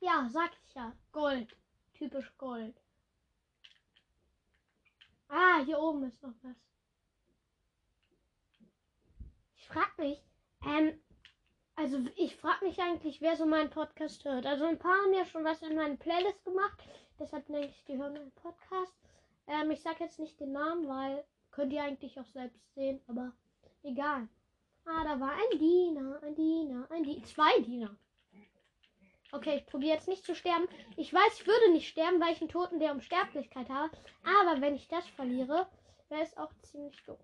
Ja, 0.00 0.28
sag 0.30 0.50
ich 0.66 0.74
ja. 0.74 0.92
Gold. 1.12 1.56
Typisch 1.94 2.32
Gold. 2.38 2.76
Ah, 5.28 5.62
hier 5.64 5.78
oben 5.78 6.04
ist 6.04 6.22
noch 6.22 6.34
was. 6.42 6.56
Frag 9.68 9.98
mich, 9.98 10.22
ähm, 10.64 10.98
also 11.76 11.98
ich 12.16 12.36
frag 12.36 12.62
mich 12.62 12.80
eigentlich, 12.80 13.20
wer 13.20 13.36
so 13.36 13.44
meinen 13.44 13.68
Podcast 13.68 14.24
hört. 14.24 14.46
Also 14.46 14.64
ein 14.64 14.78
paar 14.78 14.96
haben 14.96 15.12
ja 15.12 15.26
schon 15.26 15.44
was 15.44 15.60
in 15.60 15.76
meinen 15.76 15.98
Playlist 15.98 16.42
gemacht. 16.44 16.82
Deshalb 17.18 17.46
denke 17.46 17.68
ich, 17.68 17.84
die 17.84 17.98
hören 17.98 18.14
meinen 18.14 18.32
Podcast. 18.32 18.96
Ähm, 19.46 19.70
ich 19.70 19.82
sag 19.82 20.00
jetzt 20.00 20.18
nicht 20.18 20.40
den 20.40 20.52
Namen, 20.52 20.88
weil 20.88 21.22
könnt 21.50 21.72
ihr 21.74 21.82
eigentlich 21.82 22.18
auch 22.18 22.26
selbst 22.26 22.74
sehen, 22.74 23.00
aber 23.08 23.32
egal. 23.82 24.28
Ah, 24.86 25.04
da 25.04 25.20
war 25.20 25.32
ein 25.32 25.58
Diener, 25.58 26.18
ein 26.22 26.34
Diener, 26.34 26.86
ein 26.90 27.04
Diener, 27.04 27.24
zwei 27.26 27.60
Diener. 27.60 27.94
Okay, 29.32 29.58
ich 29.58 29.66
probiere 29.66 29.96
jetzt 29.96 30.08
nicht 30.08 30.24
zu 30.24 30.34
sterben. 30.34 30.66
Ich 30.96 31.12
weiß, 31.12 31.40
ich 31.40 31.46
würde 31.46 31.72
nicht 31.72 31.88
sterben, 31.88 32.20
weil 32.20 32.32
ich 32.32 32.40
einen 32.40 32.48
Toten 32.48 32.78
der 32.78 32.92
Unsterblichkeit 32.92 33.68
habe. 33.68 33.94
Aber 34.24 34.62
wenn 34.62 34.74
ich 34.74 34.88
das 34.88 35.06
verliere, 35.08 35.68
wäre 36.08 36.22
es 36.22 36.36
auch 36.38 36.52
ziemlich 36.62 37.02
doof. 37.04 37.20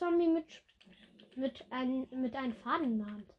Zombie 0.00 0.28
mit, 0.28 0.62
mit, 1.36 1.62
ein, 1.70 2.08
mit 2.10 2.34
einem 2.34 2.54
Fadenland. 2.54 3.34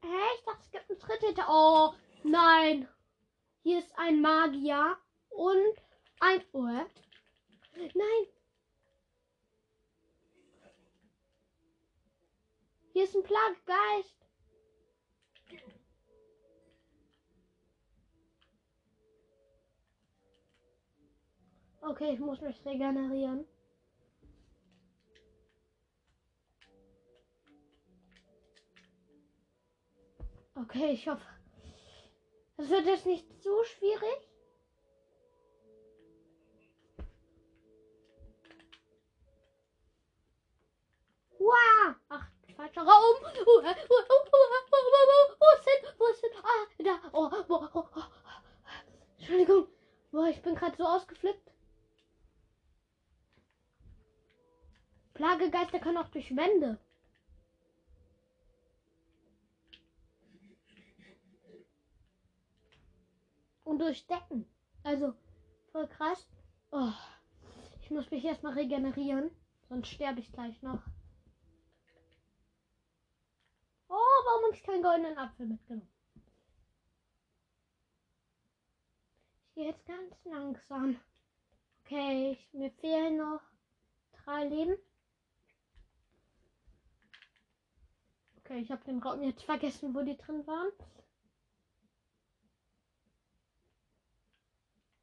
Hä? 0.00 0.08
Ich 0.36 0.44
dachte, 0.44 0.60
es 0.62 0.70
gibt 0.72 0.90
einen 0.90 0.98
Tritt 0.98 1.44
Oh, 1.48 1.94
nein. 2.24 2.88
Hier 3.62 3.78
ist 3.78 3.96
ein 3.96 4.20
Magier 4.20 4.98
und 5.28 5.76
ein 6.18 6.42
Ohr. 6.50 6.90
Nein. 7.76 8.26
Hier 12.94 13.04
ist 13.04 13.14
ein 13.14 13.22
Plagegeist. 13.22 14.21
Okay, 21.84 22.12
ich 22.12 22.20
muss 22.20 22.40
mich 22.40 22.64
regenerieren. 22.64 23.44
Okay, 30.54 30.92
ich 30.92 31.08
hoffe, 31.08 31.26
es 32.56 32.68
wird 32.70 32.86
jetzt 32.86 33.06
nicht 33.06 33.26
so 33.42 33.64
schwierig. 33.64 34.28
Wow! 41.38 41.96
Ach, 42.08 42.28
falscher 42.54 42.82
Raum. 42.82 43.16
Wo 43.22 43.58
ist 45.58 45.66
denn? 45.66 45.90
Wo 45.98 46.06
ist 46.06 46.22
denn? 46.22 46.30
Ah, 46.44 46.66
da. 46.78 47.10
Oh, 47.12 47.28
oh, 47.48 47.68
oh, 47.74 47.84
oh. 47.96 48.02
Entschuldigung. 49.18 49.66
Boah, 50.12 50.28
ich 50.28 50.40
bin 50.42 50.54
gerade 50.54 50.76
so 50.76 50.84
ausgeflippt. 50.84 51.52
Plagegeister 55.72 55.78
können 55.78 55.98
auch 55.98 56.08
durch 56.08 56.36
Wände. 56.36 56.78
Und 63.64 63.78
durch 63.78 64.06
Decken. 64.06 64.46
Also, 64.82 65.14
voll 65.70 65.88
krass. 65.88 66.28
Oh, 66.70 66.92
ich 67.80 67.90
muss 67.90 68.10
mich 68.10 68.24
erstmal 68.24 68.54
regenerieren. 68.54 69.30
Sonst 69.68 69.88
sterbe 69.88 70.20
ich 70.20 70.30
gleich 70.32 70.60
noch. 70.62 70.82
Oh, 73.88 73.94
warum 73.94 74.44
habe 74.44 74.54
ich 74.54 74.62
keinen 74.62 74.82
goldenen 74.82 75.18
Apfel 75.18 75.46
mitgenommen? 75.46 75.88
Ich 79.46 79.54
gehe 79.54 79.66
jetzt 79.68 79.86
ganz 79.86 80.24
langsam. 80.24 80.98
Okay, 81.84 82.32
ich, 82.32 82.52
mir 82.52 82.70
fehlen 82.72 83.18
noch 83.18 83.40
drei 84.24 84.46
Leben. 84.48 84.76
Okay, 88.52 88.60
ich 88.60 88.70
habe 88.70 88.84
den 88.84 88.98
Raum 88.98 89.22
jetzt 89.22 89.44
vergessen, 89.44 89.94
wo 89.94 90.02
die 90.02 90.16
drin 90.16 90.46
waren. 90.46 90.70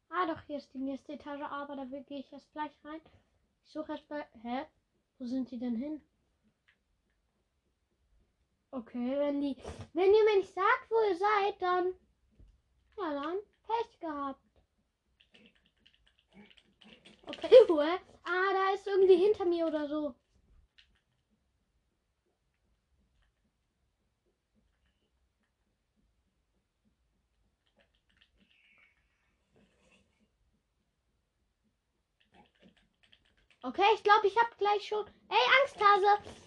Ah, 0.08 0.26
doch, 0.26 0.40
hier 0.46 0.58
ist 0.58 0.72
die 0.72 0.78
nächste 0.78 1.14
Etage, 1.14 1.42
aber 1.42 1.74
da 1.74 1.84
gehe 1.84 2.20
ich 2.20 2.32
erst 2.32 2.52
gleich 2.52 2.70
rein. 2.84 3.00
Ich 3.64 3.72
suche 3.72 3.90
erst 3.90 4.06
bei. 4.08 4.24
Hä? 4.42 4.66
Wo 5.18 5.24
sind 5.24 5.50
die 5.50 5.58
denn 5.58 5.74
hin? 5.74 6.00
Okay, 8.70 9.18
wenn 9.18 9.40
die. 9.40 9.56
Wenn 9.94 10.14
ihr 10.14 10.24
mir 10.24 10.36
nicht 10.36 10.54
sagt, 10.54 10.88
wo 10.88 11.10
ihr 11.10 11.16
seid, 11.16 11.60
dann. 11.60 11.94
Ja, 12.98 13.20
dann 13.20 13.38
Pech 13.66 14.00
gehabt. 14.00 14.40
Okay. 17.26 17.48
Ah, 18.22 18.52
da 18.52 18.74
ist 18.74 18.86
irgendwie 18.86 19.16
hinter 19.16 19.44
mir 19.44 19.66
oder 19.66 19.88
so. 19.88 20.14
Okay, 33.62 33.84
ich 33.94 34.02
glaube, 34.02 34.26
ich 34.26 34.36
habe 34.38 34.56
gleich 34.56 34.88
schon. 34.88 35.06
Ey, 35.28 35.36
Angsthase! 35.60 36.40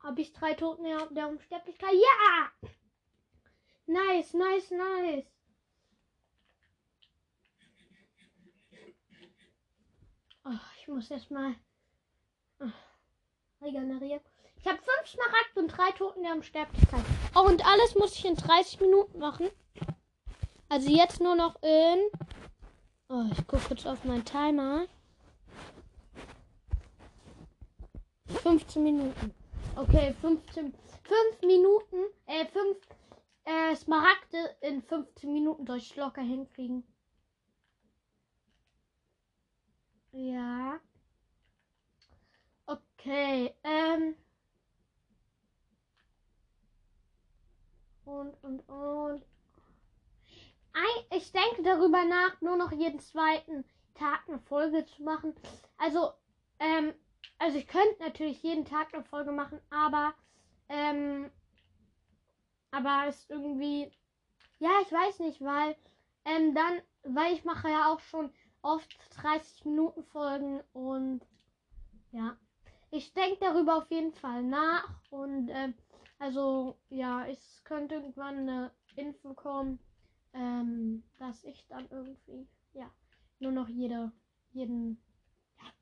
Habe 0.00 0.20
ich 0.20 0.32
drei 0.32 0.54
Toten 0.54 0.84
der 1.14 1.28
Unsterblichkeit? 1.28 1.94
Ja! 1.94 2.70
Nice, 3.86 4.34
nice, 4.34 4.70
nice. 4.70 5.24
Oh, 10.44 10.50
ich 10.80 10.88
muss 10.88 11.10
erstmal 11.10 11.54
oh, 12.60 12.70
regenerieren. 13.62 14.20
Ich 14.56 14.66
habe 14.66 14.78
fünf 14.78 15.08
Smaragd 15.08 15.56
und 15.56 15.68
drei 15.68 15.90
Toten 15.92 16.22
der 16.22 16.32
Unsterblichkeit. 16.32 17.04
Oh, 17.34 17.42
und 17.42 17.64
alles 17.64 17.94
muss 17.94 18.16
ich 18.16 18.24
in 18.24 18.34
30 18.34 18.80
Minuten 18.80 19.18
machen. 19.18 19.50
Also 20.74 20.90
jetzt 20.90 21.20
nur 21.20 21.36
noch 21.36 21.54
in. 21.62 22.10
Oh, 23.08 23.26
ich 23.30 23.46
gucke 23.46 23.62
kurz 23.68 23.86
auf 23.86 24.02
meinen 24.02 24.24
Timer. 24.24 24.88
15 28.26 28.82
Minuten. 28.82 29.32
Okay, 29.76 30.12
15. 30.20 30.74
5 31.04 31.42
Minuten. 31.42 31.98
Äh, 32.26 32.46
5 32.46 32.76
äh, 33.44 33.76
Smaragde 33.76 34.56
in 34.62 34.82
15 34.82 35.32
Minuten 35.32 35.64
soll 35.64 35.76
ich 35.76 35.94
locker 35.94 36.22
hinkriegen. 36.22 36.82
Ja. 40.10 40.80
Okay. 42.66 43.54
Ähm. 43.62 44.16
Und, 48.04 48.34
und, 48.42 48.68
und 48.68 49.24
ich 51.16 51.30
denke 51.32 51.62
darüber 51.62 52.04
nach, 52.04 52.40
nur 52.40 52.56
noch 52.56 52.72
jeden 52.72 52.98
zweiten 52.98 53.64
Tag 53.94 54.22
eine 54.26 54.40
Folge 54.40 54.84
zu 54.84 55.02
machen. 55.02 55.34
Also, 55.78 56.12
ähm, 56.58 56.92
also 57.38 57.58
ich 57.58 57.66
könnte 57.66 58.02
natürlich 58.02 58.42
jeden 58.42 58.64
Tag 58.64 58.92
eine 58.92 59.04
Folge 59.04 59.32
machen, 59.32 59.60
aber, 59.70 60.14
ähm, 60.68 61.30
aber 62.70 63.04
es 63.08 63.28
irgendwie, 63.30 63.92
ja, 64.58 64.70
ich 64.82 64.90
weiß 64.90 65.20
nicht, 65.20 65.40
weil, 65.40 65.76
ähm, 66.24 66.54
dann, 66.54 66.80
weil 67.04 67.34
ich 67.34 67.44
mache 67.44 67.68
ja 67.68 67.92
auch 67.92 68.00
schon 68.00 68.32
oft 68.62 68.96
30 69.22 69.64
Minuten 69.66 70.02
Folgen 70.04 70.62
und, 70.72 71.20
ja, 72.12 72.36
ich 72.90 73.12
denke 73.14 73.38
darüber 73.40 73.76
auf 73.76 73.90
jeden 73.90 74.12
Fall 74.14 74.42
nach 74.42 74.88
und, 75.10 75.48
ähm, 75.50 75.74
also, 76.18 76.76
ja, 76.88 77.26
es 77.26 77.62
könnte 77.64 77.96
irgendwann 77.96 78.48
eine 78.48 78.70
Info 78.96 79.34
kommen 79.34 79.78
ähm, 80.34 81.02
dass 81.18 81.44
ich 81.44 81.66
dann 81.68 81.88
irgendwie, 81.90 82.46
ja, 82.72 82.90
nur 83.38 83.52
noch 83.52 83.68
jede, 83.68 84.12
jeden, 84.52 85.00
ja, 85.56 85.72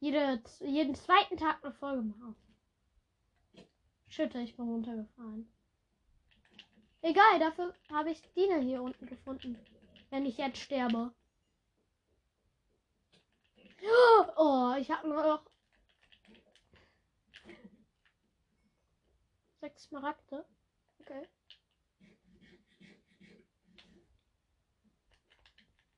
jede, 0.00 0.42
jeden 0.60 0.94
zweiten 0.94 1.36
Tag 1.36 1.64
eine 1.64 1.72
Folge 1.72 2.02
mache. 2.02 2.34
Schütte, 4.08 4.38
ich 4.40 4.56
bin 4.56 4.68
runtergefahren. 4.68 5.50
Egal, 7.00 7.38
dafür 7.38 7.74
habe 7.90 8.10
ich 8.10 8.20
Dina 8.34 8.56
hier 8.56 8.82
unten 8.82 9.06
gefunden. 9.06 9.58
Wenn 10.10 10.26
ich 10.26 10.38
jetzt 10.38 10.58
sterbe. 10.58 11.12
Oh, 14.36 14.74
ich 14.78 14.90
habe 14.90 15.08
nur 15.08 15.22
noch 15.22 15.42
sechs 19.60 19.84
Smaragde. 19.84 20.44
Okay. 21.00 21.28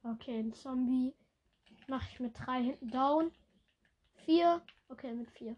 Okay, 0.02 0.38
ein 0.38 0.54
Zombie 0.54 1.14
mache 1.86 2.08
ich 2.12 2.20
mit 2.20 2.38
drei 2.38 2.62
hinten 2.62 2.90
down. 2.90 3.32
Vier. 4.24 4.62
Okay, 4.88 5.12
mit 5.12 5.30
vier. 5.30 5.56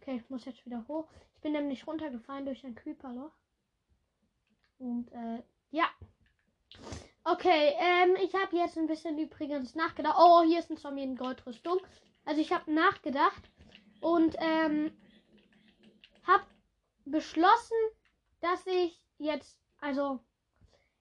Okay, 0.00 0.16
ich 0.16 0.30
muss 0.30 0.44
jetzt 0.44 0.64
wieder 0.66 0.84
hoch. 0.88 1.08
Ich 1.34 1.40
bin 1.40 1.52
nämlich 1.52 1.86
runtergefallen 1.86 2.46
durch 2.46 2.64
ein 2.64 2.74
Creeperloch. 2.74 3.32
Und 4.78 5.10
äh, 5.12 5.42
ja. 5.70 5.88
Okay, 7.22 7.74
ähm, 7.78 8.16
ich 8.22 8.34
habe 8.34 8.56
jetzt 8.56 8.76
ein 8.76 8.86
bisschen 8.86 9.18
übrigens 9.18 9.74
nachgedacht. 9.74 10.16
Oh, 10.18 10.42
hier 10.42 10.58
ist 10.58 10.70
ein 10.70 10.76
Zombie 10.76 11.04
in 11.04 11.16
Goldrüstung. 11.16 11.78
Also 12.24 12.40
ich 12.40 12.52
habe 12.52 12.72
nachgedacht 12.72 13.50
und 14.00 14.36
ähm, 14.40 14.92
habe 16.26 16.44
beschlossen, 17.04 17.76
dass 18.40 18.66
ich 18.66 19.00
jetzt, 19.18 19.58
also 19.78 20.20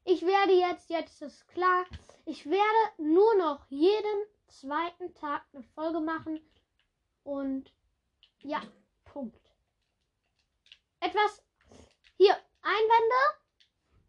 ich 0.06 0.26
werde 0.26 0.54
jetzt, 0.54 0.90
jetzt 0.90 1.22
ist 1.22 1.48
klar, 1.50 1.86
ich 2.26 2.46
werde 2.46 2.64
nur 2.98 3.36
noch 3.36 3.66
jeden 3.70 4.26
zweiten 4.48 5.14
Tag 5.14 5.44
eine 5.54 5.64
Folge 5.64 6.00
machen 6.00 6.40
und 7.24 7.72
ja, 8.40 8.62
Punkt. 9.06 9.40
Etwas 11.00 11.44
hier, 12.18 12.38
Einwände? 12.62 13.44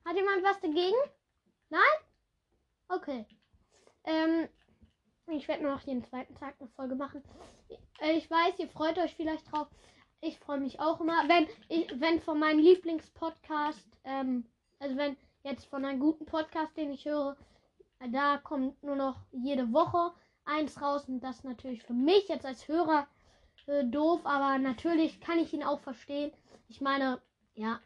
Hat 0.04 0.16
jemand 0.16 0.44
was 0.44 0.60
dagegen? 0.60 0.96
Nein? 1.70 1.80
Okay. 2.88 3.26
Ähm, 4.04 4.48
ich 5.28 5.48
werde 5.48 5.62
nur 5.62 5.72
noch 5.72 5.80
jeden 5.82 6.04
zweiten 6.04 6.34
Tag 6.34 6.56
eine 6.60 6.68
Folge 6.70 6.94
machen. 6.94 7.22
Ich 8.00 8.30
weiß, 8.30 8.58
ihr 8.58 8.68
freut 8.68 8.98
euch 8.98 9.14
vielleicht 9.14 9.50
drauf. 9.50 9.68
Ich 10.20 10.38
freue 10.38 10.60
mich 10.60 10.80
auch 10.80 11.00
immer, 11.00 11.28
wenn 11.28 11.48
ich, 11.68 12.00
wenn 12.00 12.20
von 12.20 12.38
meinem 12.38 12.58
Lieblingspodcast, 12.58 13.88
ähm, 14.04 14.46
also 14.78 14.96
wenn 14.96 15.16
jetzt 15.44 15.66
von 15.66 15.84
einem 15.84 16.00
guten 16.00 16.26
Podcast, 16.26 16.76
den 16.76 16.90
ich 16.90 17.04
höre, 17.04 17.36
da 18.10 18.38
kommt 18.38 18.82
nur 18.82 18.96
noch 18.96 19.20
jede 19.30 19.72
Woche 19.72 20.12
eins 20.44 20.80
raus 20.82 21.08
und 21.08 21.20
das 21.20 21.44
natürlich 21.44 21.82
für 21.82 21.92
mich 21.92 22.28
jetzt 22.28 22.46
als 22.46 22.66
Hörer 22.66 23.06
äh, 23.66 23.84
doof, 23.84 24.20
aber 24.24 24.58
natürlich 24.58 25.20
kann 25.20 25.38
ich 25.38 25.52
ihn 25.52 25.62
auch 25.62 25.80
verstehen. 25.80 26.32
Ich 26.68 26.80
meine, 26.80 27.20
ja, 27.54 27.80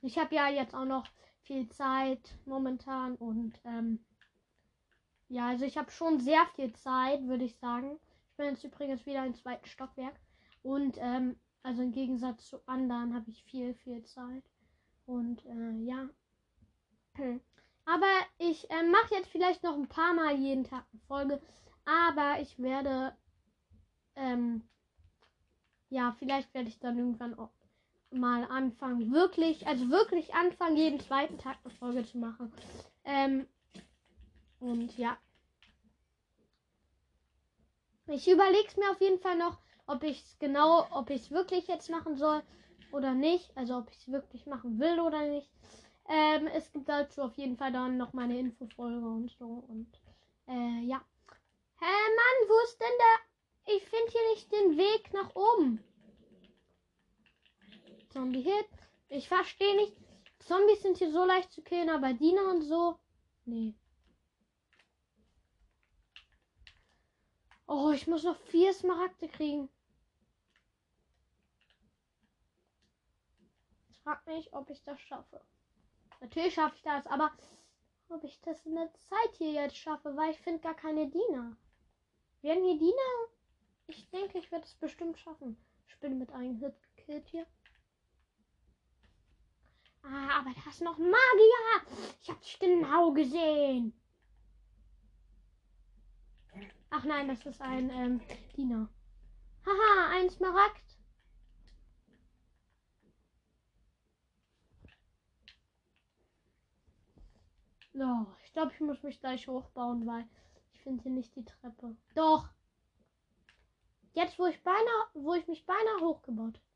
ich 0.00 0.18
habe 0.18 0.34
ja 0.34 0.48
jetzt 0.48 0.74
auch 0.74 0.84
noch 0.84 1.06
viel 1.42 1.68
Zeit 1.68 2.36
momentan 2.46 3.16
und 3.16 3.60
ähm, 3.64 4.04
ja, 5.28 5.48
also 5.48 5.64
ich 5.64 5.76
habe 5.76 5.90
schon 5.90 6.20
sehr 6.20 6.44
viel 6.54 6.72
Zeit, 6.72 7.26
würde 7.26 7.44
ich 7.44 7.56
sagen. 7.56 7.98
Ich 8.30 8.36
bin 8.36 8.46
jetzt 8.46 8.64
übrigens 8.64 9.04
wieder 9.06 9.24
im 9.26 9.34
zweiten 9.34 9.66
Stockwerk 9.66 10.14
und 10.62 10.96
ähm, 10.98 11.38
also 11.62 11.82
im 11.82 11.92
Gegensatz 11.92 12.46
zu 12.46 12.66
anderen 12.66 13.14
habe 13.14 13.30
ich 13.30 13.44
viel, 13.44 13.74
viel 13.74 14.02
Zeit 14.04 14.44
und 15.06 15.44
äh, 15.46 15.72
ja. 15.84 16.08
Aber 17.84 18.06
ich 18.38 18.70
äh, 18.70 18.82
mache 18.84 19.14
jetzt 19.14 19.30
vielleicht 19.30 19.62
noch 19.62 19.74
ein 19.74 19.88
paar 19.88 20.14
Mal 20.14 20.36
jeden 20.36 20.64
Tag 20.64 20.84
eine 20.92 21.00
Folge, 21.08 21.40
aber 21.84 22.40
ich 22.40 22.58
werde 22.58 23.16
ähm, 24.16 24.62
ja, 25.90 26.14
vielleicht 26.18 26.54
werde 26.54 26.68
ich 26.68 26.78
dann 26.78 26.98
irgendwann 26.98 27.38
auch 27.38 27.50
mal 28.10 28.44
anfangen, 28.44 29.12
wirklich, 29.12 29.66
also 29.66 29.90
wirklich 29.90 30.34
anfangen, 30.34 30.76
jeden 30.76 31.00
zweiten 31.00 31.38
Tag 31.38 31.58
eine 31.64 31.74
Folge 31.74 32.04
zu 32.04 32.18
machen. 32.18 32.52
Ähm, 33.04 33.46
und 34.60 34.96
ja. 34.96 35.16
Ich 38.06 38.28
überlege 38.28 38.66
es 38.66 38.76
mir 38.76 38.90
auf 38.90 39.00
jeden 39.00 39.20
Fall 39.20 39.36
noch, 39.36 39.58
ob 39.86 40.02
ich 40.02 40.22
es 40.22 40.38
genau, 40.38 40.86
ob 40.90 41.10
ich 41.10 41.22
es 41.22 41.30
wirklich 41.30 41.66
jetzt 41.68 41.90
machen 41.90 42.16
soll 42.16 42.42
oder 42.92 43.14
nicht. 43.14 43.56
Also 43.56 43.76
ob 43.78 43.90
ich 43.90 43.98
es 43.98 44.12
wirklich 44.12 44.46
machen 44.46 44.80
will 44.80 45.00
oder 45.00 45.26
nicht. 45.26 45.48
Ähm, 46.12 46.48
es 46.48 46.72
gibt 46.72 46.88
dazu 46.88 47.22
auf 47.22 47.36
jeden 47.36 47.56
Fall 47.56 47.70
dann 47.70 47.96
noch 47.96 48.12
meine 48.12 48.36
Infofolge 48.36 49.06
und 49.06 49.30
so. 49.38 49.64
Und 49.68 49.86
äh, 50.48 50.80
ja. 50.84 51.00
Hä, 51.78 51.86
hey 51.86 52.16
Mann, 52.16 52.48
wo 52.48 52.64
ist 52.64 52.80
denn 52.80 52.98
der? 52.98 53.76
Ich 53.76 53.84
finde 53.84 54.10
hier 54.10 54.30
nicht 54.32 54.52
den 54.52 54.76
Weg 54.76 55.12
nach 55.12 55.36
oben. 55.36 55.84
Zombie-Hit. 58.08 58.68
Ich 59.08 59.28
verstehe 59.28 59.76
nicht. 59.76 59.96
Zombies 60.40 60.82
sind 60.82 60.98
hier 60.98 61.12
so 61.12 61.24
leicht 61.24 61.52
zu 61.52 61.62
killen, 61.62 61.88
aber 61.88 62.12
Diener 62.12 62.50
und 62.50 62.62
so. 62.62 62.98
Nee. 63.44 63.74
Oh, 67.68 67.92
ich 67.92 68.08
muss 68.08 68.24
noch 68.24 68.36
vier 68.48 68.72
Smaragde 68.74 69.28
kriegen. 69.28 69.68
Ich 73.90 74.00
frage 74.00 74.28
mich, 74.32 74.52
ob 74.52 74.68
ich 74.70 74.82
das 74.82 75.00
schaffe. 75.00 75.40
Natürlich 76.20 76.54
schaffe 76.54 76.76
ich 76.76 76.82
das, 76.82 77.06
aber 77.06 77.32
ob 78.08 78.24
ich 78.24 78.40
das 78.42 78.64
in 78.66 78.74
der 78.74 78.92
Zeit 78.94 79.36
hier 79.38 79.52
jetzt 79.52 79.76
schaffe, 79.76 80.16
weil 80.16 80.32
ich 80.32 80.40
finde 80.40 80.60
gar 80.60 80.74
keine 80.74 81.08
Diener. 81.08 81.56
Werden 82.42 82.64
hier 82.64 82.78
Diener? 82.78 83.30
Ich 83.86 84.08
denke, 84.10 84.38
ich 84.38 84.50
werde 84.52 84.64
es 84.64 84.74
bestimmt 84.74 85.18
schaffen. 85.18 85.56
Ich 85.88 85.98
bin 85.98 86.18
mit 86.18 86.30
einem 86.32 86.56
Hit 86.56 86.74
gekillt 86.96 87.28
hier. 87.28 87.46
Ah, 90.02 90.38
aber 90.38 90.50
da 90.54 90.70
ist 90.70 90.80
noch 90.80 90.98
ein 90.98 91.10
Magier. 91.10 91.98
Ich 92.22 92.30
hab's 92.30 92.58
genau 92.58 93.12
gesehen. 93.12 93.92
Ach 96.90 97.04
nein, 97.04 97.28
das 97.28 97.44
ist 97.46 97.60
ein 97.60 97.90
ähm, 97.90 98.20
Diener. 98.56 98.88
Haha, 99.64 100.10
ein 100.10 100.30
Smaragd. 100.30 100.89
Oh, 107.94 108.26
ich 108.44 108.52
glaube, 108.52 108.72
ich 108.72 108.80
muss 108.80 109.02
mich 109.02 109.18
gleich 109.20 109.48
hochbauen, 109.48 110.06
weil 110.06 110.28
ich 110.72 110.82
finde 110.82 111.02
hier 111.02 111.12
nicht 111.12 111.34
die 111.34 111.44
Treppe. 111.44 111.96
Doch. 112.14 112.48
Jetzt, 114.12 114.38
wo 114.38 114.46
ich 114.46 114.62
beinahe, 114.62 115.06
wo 115.14 115.34
ich 115.34 115.46
mich 115.46 115.66
beinahe 115.66 116.00
hochgebaut 116.00 116.54
habe. 116.54 116.70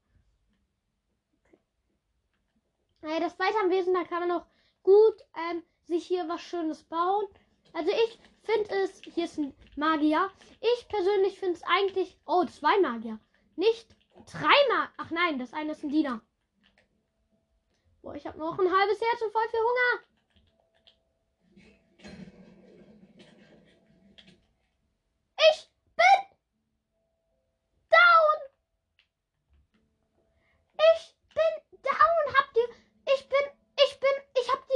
Naja, 3.03 3.20
das 3.20 3.38
Weiterwesen, 3.38 3.92
da 3.92 4.05
kann 4.05 4.20
man 4.20 4.29
noch 4.29 4.46
gut 4.83 5.20
ähm, 5.50 5.62
sich 5.85 6.07
hier 6.07 6.29
was 6.29 6.40
Schönes 6.40 6.83
bauen. 6.85 7.27
Also 7.74 7.90
ich 7.90 8.18
finde 8.42 8.70
es, 8.70 9.03
hier 9.03 9.24
ist 9.24 9.38
ein 9.38 9.55
Magier. 9.77 10.31
Ich 10.61 10.88
persönlich 10.88 11.38
finde 11.38 11.57
es 11.57 11.62
eigentlich, 11.64 12.18
oh, 12.24 12.44
zwei 12.46 12.81
Magier. 12.81 13.20
Nicht 13.57 13.94
dreimal. 14.31 14.88
Ach 14.96 15.11
nein, 15.11 15.38
das 15.38 15.53
eine 15.53 15.72
ist 15.72 15.85
ein 15.85 15.90
Diener. 15.90 16.22
Boah, 18.03 18.14
ich 18.14 18.27
habe 18.27 18.38
noch 18.38 18.59
ein 18.59 18.72
halbes 18.72 19.00
Herz 19.00 19.22
und 19.22 19.33
voll 19.33 19.48
viel 19.50 19.61
Hunger. 19.61 20.05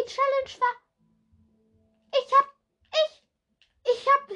Challenge 0.08 0.60
war. 0.60 0.76
Ich 2.18 2.32
hab. 2.34 2.48
Ich. 3.00 3.22
Ich 3.84 4.08
hab. 4.08 4.30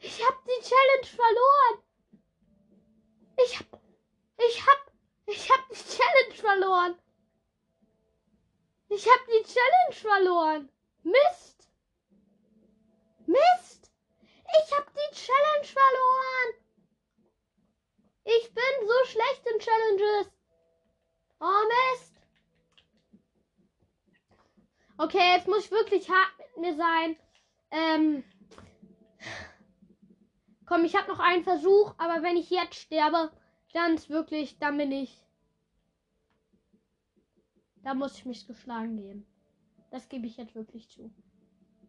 Ich 0.00 0.26
hab 0.26 0.44
die 0.44 0.60
Challenge 0.68 1.06
verloren. 1.06 1.82
Ich 3.42 3.58
hab. 3.58 3.80
Ich 4.38 4.66
hab. 4.66 4.92
Ich 5.26 5.50
hab 5.50 5.68
die 5.68 5.96
Challenge 5.96 6.34
verloren. 6.34 6.98
Ich 8.88 9.06
hab 9.06 9.26
Challenge 9.94 10.24
verloren. 10.24 10.68
Mist. 11.02 11.68
Mist. 13.26 13.90
Ich 14.22 14.76
hab 14.76 14.86
die 14.92 15.14
Challenge 15.14 15.66
verloren. 15.66 16.54
Ich 18.24 18.54
bin 18.54 18.88
so 18.88 19.10
schlecht 19.10 19.46
in 19.52 19.60
Challenges. 19.60 20.32
Oh 21.40 21.64
Mist. 21.68 22.12
Okay, 24.96 25.34
jetzt 25.36 25.48
muss 25.48 25.64
ich 25.64 25.70
wirklich 25.70 26.08
hart 26.08 26.32
mit 26.38 26.56
mir 26.58 26.76
sein. 26.76 27.16
Ähm. 27.70 28.24
Komm, 30.66 30.84
ich 30.84 30.96
habe 30.96 31.08
noch 31.08 31.18
einen 31.18 31.44
Versuch, 31.44 31.94
aber 31.98 32.22
wenn 32.22 32.36
ich 32.36 32.48
jetzt 32.48 32.76
sterbe, 32.76 33.30
dann 33.72 33.94
ist 33.94 34.08
wirklich, 34.08 34.58
dann 34.58 34.78
bin 34.78 34.92
ich. 34.92 35.20
Da 37.82 37.92
muss 37.92 38.16
ich 38.16 38.24
mich 38.24 38.46
geschlagen 38.46 38.96
geben. 38.96 39.33
Das 39.94 40.08
gebe 40.08 40.26
ich 40.26 40.36
jetzt 40.36 40.56
wirklich 40.56 40.88
zu. 40.90 41.14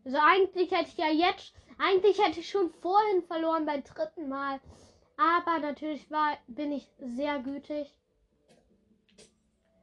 Also 0.04 0.20
eigentlich 0.22 0.70
hätte 0.70 0.90
ich 0.90 0.98
ja 0.98 1.10
jetzt, 1.10 1.56
eigentlich 1.80 2.20
hätte 2.20 2.40
ich 2.40 2.50
schon 2.50 2.70
vorhin 2.70 3.24
verloren 3.24 3.66
beim 3.66 3.84
dritten 3.84 4.30
Mal. 4.30 4.62
Aber 5.18 5.58
natürlich 5.58 6.12
war, 6.12 6.38
bin 6.46 6.72
ich 6.72 6.88
sehr 7.00 7.40
gütig. 7.40 8.00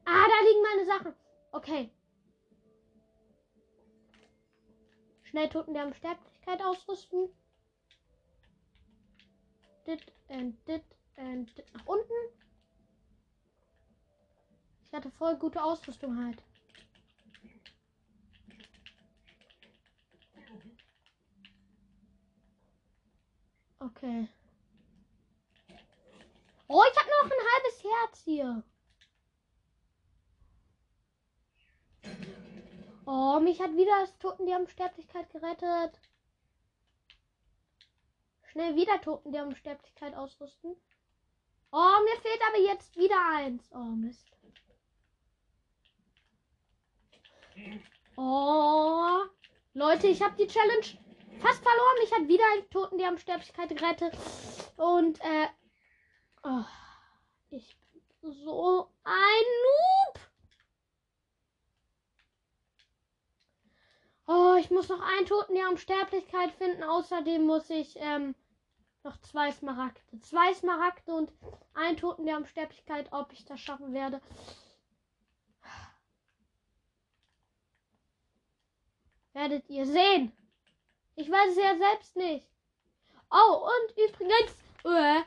Ah, 0.04 0.26
da 0.28 0.46
liegen 0.46 0.62
meine 0.62 0.86
Sachen. 0.86 1.14
Okay, 1.50 1.90
Schnell 5.32 5.48
Toten 5.48 5.74
der 5.74 5.92
Sterblichkeit 5.94 6.62
ausrüsten. 6.62 7.30
Dit 9.86 10.12
and 10.28 10.56
dit 10.68 10.84
and 11.16 11.58
dit 11.58 11.74
nach 11.74 11.86
unten. 11.86 12.12
Ich 14.84 14.92
hatte 14.92 15.10
voll 15.10 15.36
gute 15.38 15.64
Ausrüstung 15.64 16.22
halt. 16.22 16.44
Okay. 23.84 24.28
Oh, 26.68 26.84
ich 26.90 26.98
habe 26.98 27.10
noch 27.10 27.24
ein 27.24 27.46
halbes 27.52 27.82
Herz 27.82 28.22
hier. 28.24 28.62
Oh, 33.04 33.40
mich 33.40 33.60
hat 33.60 33.76
wieder 33.76 34.00
das 34.00 34.16
Toten 34.18 34.46
die 34.46 34.54
haben 34.54 34.68
Sterblichkeit 34.68 35.28
gerettet. 35.30 36.00
Schnell 38.52 38.76
wieder 38.76 39.00
Toten 39.00 39.32
die 39.32 39.40
haben 39.40 39.56
Sterblichkeit 39.56 40.14
ausrüsten. 40.14 40.76
Oh, 41.72 41.96
mir 42.04 42.20
fehlt 42.20 42.40
aber 42.48 42.58
jetzt 42.58 42.96
wieder 42.96 43.20
eins. 43.34 43.68
Oh, 43.72 43.78
Mist. 43.78 44.30
Oh. 48.16 49.22
Leute, 49.74 50.06
ich 50.06 50.22
habe 50.22 50.36
die 50.36 50.46
Challenge 50.46 51.01
fast 51.42 51.62
verloren. 51.62 51.98
Mich 52.00 52.12
hat 52.12 52.28
wieder 52.28 52.44
ein 52.54 52.70
Toten 52.70 52.98
die 52.98 53.06
haben 53.06 53.18
Sterblichkeit 53.18 53.68
gerettet. 53.68 54.16
Und, 54.76 55.20
äh. 55.20 55.48
Oh, 56.44 56.64
ich 57.50 57.76
bin 58.20 58.32
so 58.32 58.88
ein 59.04 59.44
Noob. 59.64 60.20
Oh, 64.26 64.54
ich 64.58 64.70
muss 64.70 64.88
noch 64.88 65.00
einen 65.00 65.26
Toten 65.26 65.54
der 65.54 65.68
Unsterblichkeit 65.68 66.52
finden. 66.52 66.82
Außerdem 66.82 67.44
muss 67.44 67.68
ich 67.70 67.96
ähm, 67.96 68.34
noch 69.02 69.20
zwei 69.20 69.52
Smaragde. 69.52 70.00
Zwei 70.22 70.54
Smaragde 70.54 71.12
und 71.12 71.32
einen 71.74 71.96
Toten 71.96 72.24
der 72.24 72.36
Unsterblichkeit, 72.38 73.12
ob 73.12 73.32
ich 73.32 73.44
das 73.44 73.60
schaffen 73.60 73.92
werde. 73.92 74.20
Werdet 79.32 79.68
ihr 79.68 79.86
sehen. 79.86 80.32
Ich 81.16 81.30
weiß 81.30 81.50
es 81.50 81.56
ja 81.56 81.76
selbst 81.76 82.16
nicht. 82.16 82.46
Oh, 83.30 83.66
und 83.66 83.96
übrigens. 83.96 84.56
Äh, 84.84 85.22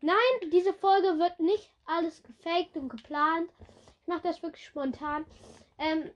nein, 0.00 0.50
diese 0.52 0.74
Folge 0.74 1.18
wird 1.18 1.38
nicht 1.40 1.70
alles 1.84 2.22
gefaked 2.22 2.76
und 2.76 2.88
geplant. 2.88 3.50
Ich 4.00 4.06
mache 4.06 4.22
das 4.22 4.42
wirklich 4.42 4.66
spontan. 4.66 5.24
Ähm, 5.78 6.10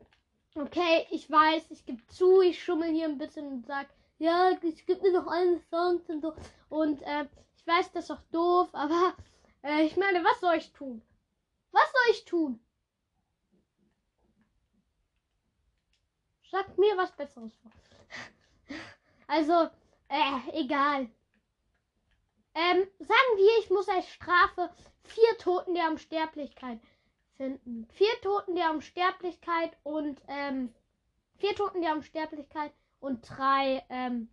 Okay, 0.55 1.07
ich 1.11 1.31
weiß, 1.31 1.71
ich 1.71 1.87
gebe 1.87 2.07
zu, 2.09 2.43
ich 2.43 2.63
schummel 2.63 2.91
hier 2.91 3.07
ein 3.07 3.17
bisschen 3.17 3.47
und 3.47 3.67
sag, 3.67 3.89
ja, 4.19 4.51
ich 4.63 4.85
gebe 4.85 5.01
mir 5.01 5.13
noch 5.13 5.27
alle 5.27 5.59
Songs 5.71 6.07
und 6.11 6.21
so. 6.21 6.35
Und 6.69 7.01
äh, 7.03 7.27
ich 7.57 7.67
weiß, 7.67 7.91
das 7.93 8.05
ist 8.05 8.11
auch 8.11 8.21
doof, 8.33 8.69
aber 8.73 9.17
äh, 9.63 9.87
ich 9.87 9.97
meine, 9.97 10.23
was 10.23 10.41
soll 10.41 10.57
ich 10.57 10.71
tun? 10.73 11.01
Was 11.71 11.91
soll 11.91 12.11
ich 12.11 12.25
tun? 12.27 12.61
Sagt 16.51 16.77
mir 16.77 16.99
was 16.99 17.13
Besseres 17.13 17.55
vor. 17.63 17.73
also, 19.33 19.71
äh, 20.09 20.61
egal. 20.61 21.09
Ähm, 22.55 22.87
sagen 22.99 23.33
wir, 23.37 23.59
ich 23.61 23.71
muss 23.71 23.89
als 23.89 24.07
Strafe 24.11 24.69
vier 25.05 25.39
Toten 25.39 25.73
der 25.73 25.91
Unsterblichkeit 25.91 26.79
finden. 27.39 27.89
Vier 27.95 28.21
Toten 28.21 28.55
der 28.57 28.71
Unsterblichkeit 28.73 29.75
und 29.85 30.21
ähm, 30.29 30.75
vier 31.39 31.55
Toten 31.55 31.81
der 31.81 31.95
Unsterblichkeit 31.95 32.75
und 33.01 33.27
drei 33.27 33.83
ähm, 33.89 34.29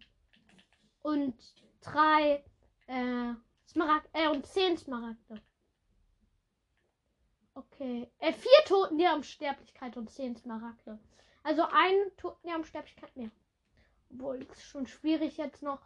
und 1.02 1.34
drei 1.80 2.44
äh, 2.88 3.34
Smaragd 3.70 4.10
äh, 4.12 4.28
und 4.28 4.46
zehn 4.46 4.78
Smaragde. 4.78 5.42
Okay. 7.54 8.12
Äh, 8.20 8.34
vier 8.34 8.66
Toten 8.66 8.98
der 8.98 9.16
Unsterblichkeit 9.16 9.96
und 9.96 10.12
zehn 10.12 10.36
Smaragde. 10.36 11.00
Also 11.44 11.64
ein 11.72 11.96
Toten 12.18 12.46
der 12.46 12.58
Unsterblichkeit 12.58 13.16
mehr. 13.16 13.32
Obwohl 14.12 14.48
es 14.52 14.64
schon 14.64 14.88
schwierig 14.88 15.38
jetzt 15.38 15.62
noch 15.62 15.82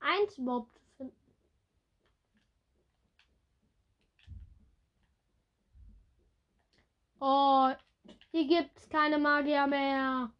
eins 0.00 0.38
überhaupt 0.38 0.80
Oh, 7.26 7.72
hier 8.32 8.46
gibt's 8.46 8.86
keine 8.90 9.18
Magier 9.18 9.66
mehr. 9.66 10.30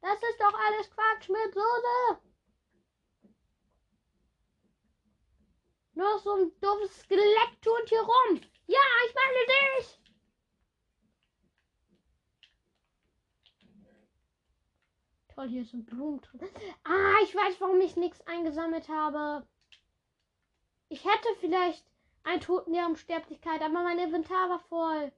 Das 0.00 0.22
ist 0.22 0.40
doch 0.40 0.54
alles 0.54 0.88
Quatsch 0.88 1.28
mit 1.28 1.52
Soße. 1.52 2.22
Nur 5.94 6.18
so 6.20 6.34
ein 6.34 6.52
doofes 6.60 6.96
Skelett 7.00 7.60
tut 7.60 7.88
hier 7.88 8.02
rum. 8.02 8.40
Ja, 8.66 8.78
ich 9.06 9.14
meine 9.14 9.46
dich. 9.48 10.01
Toll, 15.34 15.48
hier 15.48 15.64
sind 15.64 15.86
Blumen 15.86 16.20
drin. 16.20 16.40
Ah, 16.84 17.14
ich 17.24 17.34
weiß, 17.34 17.60
warum 17.60 17.80
ich 17.80 17.96
nichts 17.96 18.20
eingesammelt 18.26 18.88
habe. 18.88 19.46
Ich 20.88 21.04
hätte 21.04 21.28
vielleicht 21.40 21.86
einen 22.22 22.40
Toten 22.40 22.72
der 22.74 22.86
Unsterblichkeit, 22.86 23.62
aber 23.62 23.82
mein 23.82 23.98
Inventar 23.98 24.50
war 24.50 24.60
voll. 24.60 25.12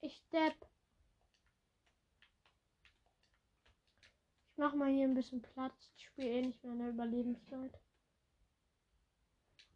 Ich 0.00 0.22
depp. 0.30 0.54
Ich 4.50 4.58
mach 4.58 4.74
mal 4.74 4.90
hier 4.90 5.08
ein 5.08 5.14
bisschen 5.14 5.42
Platz. 5.42 5.90
Ich 5.96 6.06
spiele 6.06 6.28
eh 6.28 6.42
nicht 6.42 6.62
mehr 6.62 6.72
in 6.72 6.78
der 6.78 6.90
Überlebenszeit. 6.90 7.72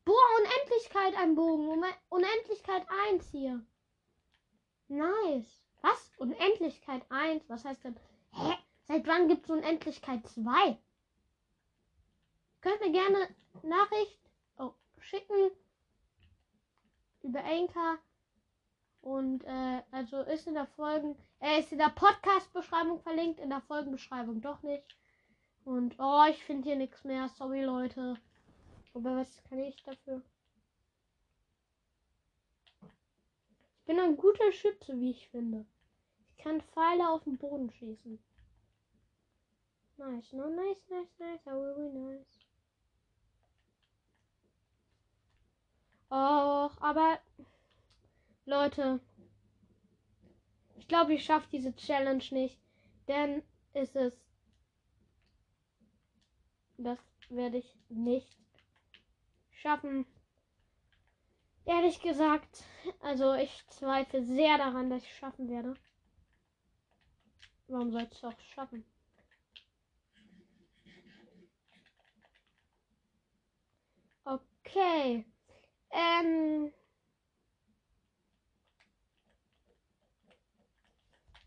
Boah, 0.05 0.15
Unendlichkeit 0.39 1.17
ein 1.17 1.35
Bogen. 1.35 1.85
Unendlichkeit 2.11 2.87
1 3.11 3.29
hier. 3.31 3.67
Nice. 4.87 5.66
Was? 5.83 6.13
Unendlichkeit 6.19 7.05
1? 7.11 7.49
Was 7.49 7.65
heißt 7.65 7.85
denn? 7.85 7.97
Hä? 8.33 8.55
Seit 8.89 9.07
wann 9.07 9.29
gibt 9.29 9.45
es 9.45 9.51
Unendlichkeit 9.51 10.27
2? 10.27 10.79
Könnt 12.61 12.81
mir 12.81 12.93
gerne 12.93 13.29
Nachricht 13.63 14.21
oh, 14.59 14.73
schicken 15.01 15.51
über 17.23 17.45
Anchor. 17.45 17.99
Und 19.01 19.45
äh, 19.45 19.83
also 19.93 20.23
ist 20.23 20.49
in 20.49 20.55
der 20.55 20.67
Folgen, 20.67 21.17
er 21.39 21.57
äh, 21.57 21.61
ist 21.61 21.71
in 21.71 21.79
der 21.79 21.91
Podcast-Beschreibung 21.91 22.99
verlinkt, 23.01 23.39
in 23.39 23.51
der 23.51 23.61
Folgenbeschreibung 23.61 24.41
doch 24.41 24.63
nicht. 24.63 24.97
Und 25.65 25.97
oh, 25.99 26.25
ich 26.29 26.43
finde 26.45 26.69
hier 26.69 26.77
nichts 26.77 27.05
mehr. 27.05 27.29
Sorry, 27.29 27.63
Leute. 27.63 28.17
Aber 28.95 29.17
was 29.17 29.43
kann 29.45 29.59
ich 29.59 29.83
dafür? 29.85 30.23
Bin 33.87 33.99
ein 33.99 34.17
guter 34.17 34.53
Schütze, 34.53 34.99
wie 35.01 35.11
ich 35.11 35.29
finde. 35.29 35.65
Ich 36.31 36.45
kann 36.45 36.61
Pfeile 36.61 37.09
auf 37.09 37.25
den 37.25 37.39
Boden 37.39 37.71
schießen. 37.71 38.19
Nice, 39.97 40.33
no, 40.33 40.49
nice, 40.51 40.85
nice, 40.91 41.19
nice, 41.19 41.47
really 41.47 41.89
nice. 41.91 42.47
Och, 46.11 46.81
aber 46.81 47.19
Leute, 48.45 49.01
ich 50.77 50.87
glaube, 50.87 51.15
ich 51.15 51.25
schaffe 51.25 51.49
diese 51.51 51.75
Challenge 51.75 52.23
nicht, 52.31 52.61
denn 53.09 53.43
ist 53.73 53.97
es 53.97 54.27
das 56.79 56.99
werde 57.29 57.59
ich 57.59 57.77
nicht 57.89 58.37
schaffen. 59.51 60.07
Ehrlich 61.67 62.01
gesagt, 62.01 62.63
also 63.01 63.35
ich 63.35 63.67
zweifle 63.67 64.25
sehr 64.25 64.57
daran, 64.57 64.89
dass 64.89 65.03
ich 65.03 65.11
es 65.11 65.17
schaffen 65.17 65.49
werde. 65.49 65.75
Warum 67.67 67.91
soll 67.91 68.03
ich 68.05 68.13
es 68.13 68.23
auch 68.23 68.39
schaffen? 68.55 68.85
Okay. 74.25 75.25
Ähm. 75.91 76.73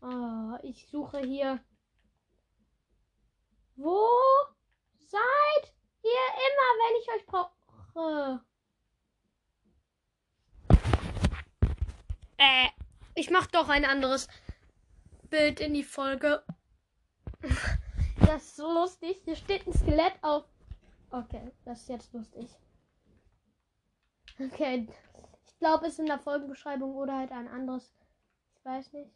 Oh, 0.02 0.58
ich 0.62 0.86
suche 0.88 1.20
hier. 1.20 1.64
Wo 3.76 4.06
seid 4.98 5.74
ihr 6.02 6.10
immer, 6.10 6.70
wenn 6.78 7.00
ich 7.00 7.08
euch 7.08 7.26
brauche? 7.26 8.49
Äh, 12.40 12.70
ich 13.14 13.30
mach 13.30 13.46
doch 13.48 13.68
ein 13.68 13.84
anderes 13.84 14.26
Bild 15.28 15.60
in 15.60 15.74
die 15.74 15.84
Folge. 15.84 16.42
Das 18.26 18.44
ist 18.44 18.56
so 18.56 18.72
lustig. 18.72 19.20
Hier 19.24 19.36
steht 19.36 19.66
ein 19.66 19.74
Skelett 19.74 20.14
auf. 20.22 20.44
Okay, 21.10 21.52
das 21.66 21.82
ist 21.82 21.88
jetzt 21.90 22.12
lustig. 22.14 22.48
Okay, 24.38 24.88
ich 25.46 25.58
glaube, 25.58 25.86
es 25.86 25.94
ist 25.94 25.98
in 25.98 26.06
der 26.06 26.18
Folgenbeschreibung 26.18 26.94
oder 26.94 27.18
halt 27.18 27.30
ein 27.30 27.46
anderes. 27.46 27.94
Ich 28.56 28.64
weiß 28.64 28.92
nicht. 28.94 29.12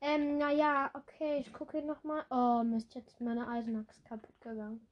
Ähm, 0.00 0.38
naja, 0.38 0.90
okay, 0.94 1.38
ich 1.38 1.52
gucke 1.52 1.80
nochmal. 1.82 2.24
Oh, 2.30 2.64
Mist, 2.64 2.94
jetzt 2.96 3.20
meine 3.20 3.46
Eisenachs 3.46 4.02
kaputt 4.02 4.40
gegangen. 4.40 4.84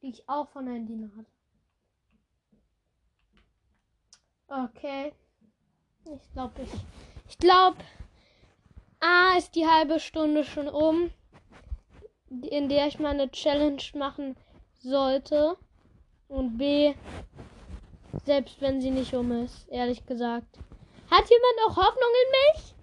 Die 0.00 0.08
ich 0.08 0.26
auch 0.30 0.48
von 0.48 0.66
Herrn 0.66 0.86
Diener 0.86 1.10
hatte. 1.14 1.37
Okay. 4.48 5.12
Ich 6.06 6.32
glaube, 6.32 6.62
ich. 6.62 6.70
Ich 7.28 7.38
glaube, 7.38 7.76
A 9.00 9.36
ist 9.36 9.54
die 9.54 9.66
halbe 9.66 10.00
Stunde 10.00 10.42
schon 10.42 10.68
um, 10.68 11.10
in 12.30 12.70
der 12.70 12.86
ich 12.86 12.98
meine 12.98 13.30
Challenge 13.30 13.82
machen 13.94 14.36
sollte. 14.78 15.58
Und 16.28 16.56
B, 16.56 16.94
selbst 18.24 18.60
wenn 18.60 18.80
sie 18.80 18.90
nicht 18.90 19.14
um 19.14 19.30
ist, 19.44 19.68
ehrlich 19.68 20.04
gesagt. 20.06 20.58
Hat 21.10 21.28
jemand 21.28 21.56
noch 21.66 21.76
Hoffnung 21.76 22.10
in 22.24 22.60
mich? 22.60 22.74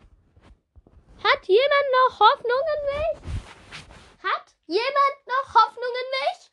Hat 1.23 1.47
jemand 1.47 1.87
noch 1.97 2.19
Hoffnung 2.19 2.61
in 2.75 2.85
mich? 2.95 3.33
Hat 4.23 4.55
jemand 4.67 5.17
noch 5.27 5.55
Hoffnung 5.55 5.93
in 6.01 6.09
mich? 6.19 6.51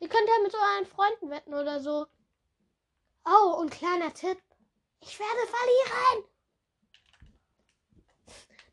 Ihr 0.00 0.08
könnt 0.08 0.28
ja 0.28 0.42
mit 0.42 0.54
euren 0.54 0.86
Freunden 0.86 1.30
wetten 1.30 1.54
oder 1.54 1.80
so. 1.80 2.06
Oh, 3.24 3.56
und 3.60 3.70
kleiner 3.70 4.12
Tipp. 4.12 4.38
Ich 5.00 5.18
werde 5.18 5.46
verlieren. 5.46 6.28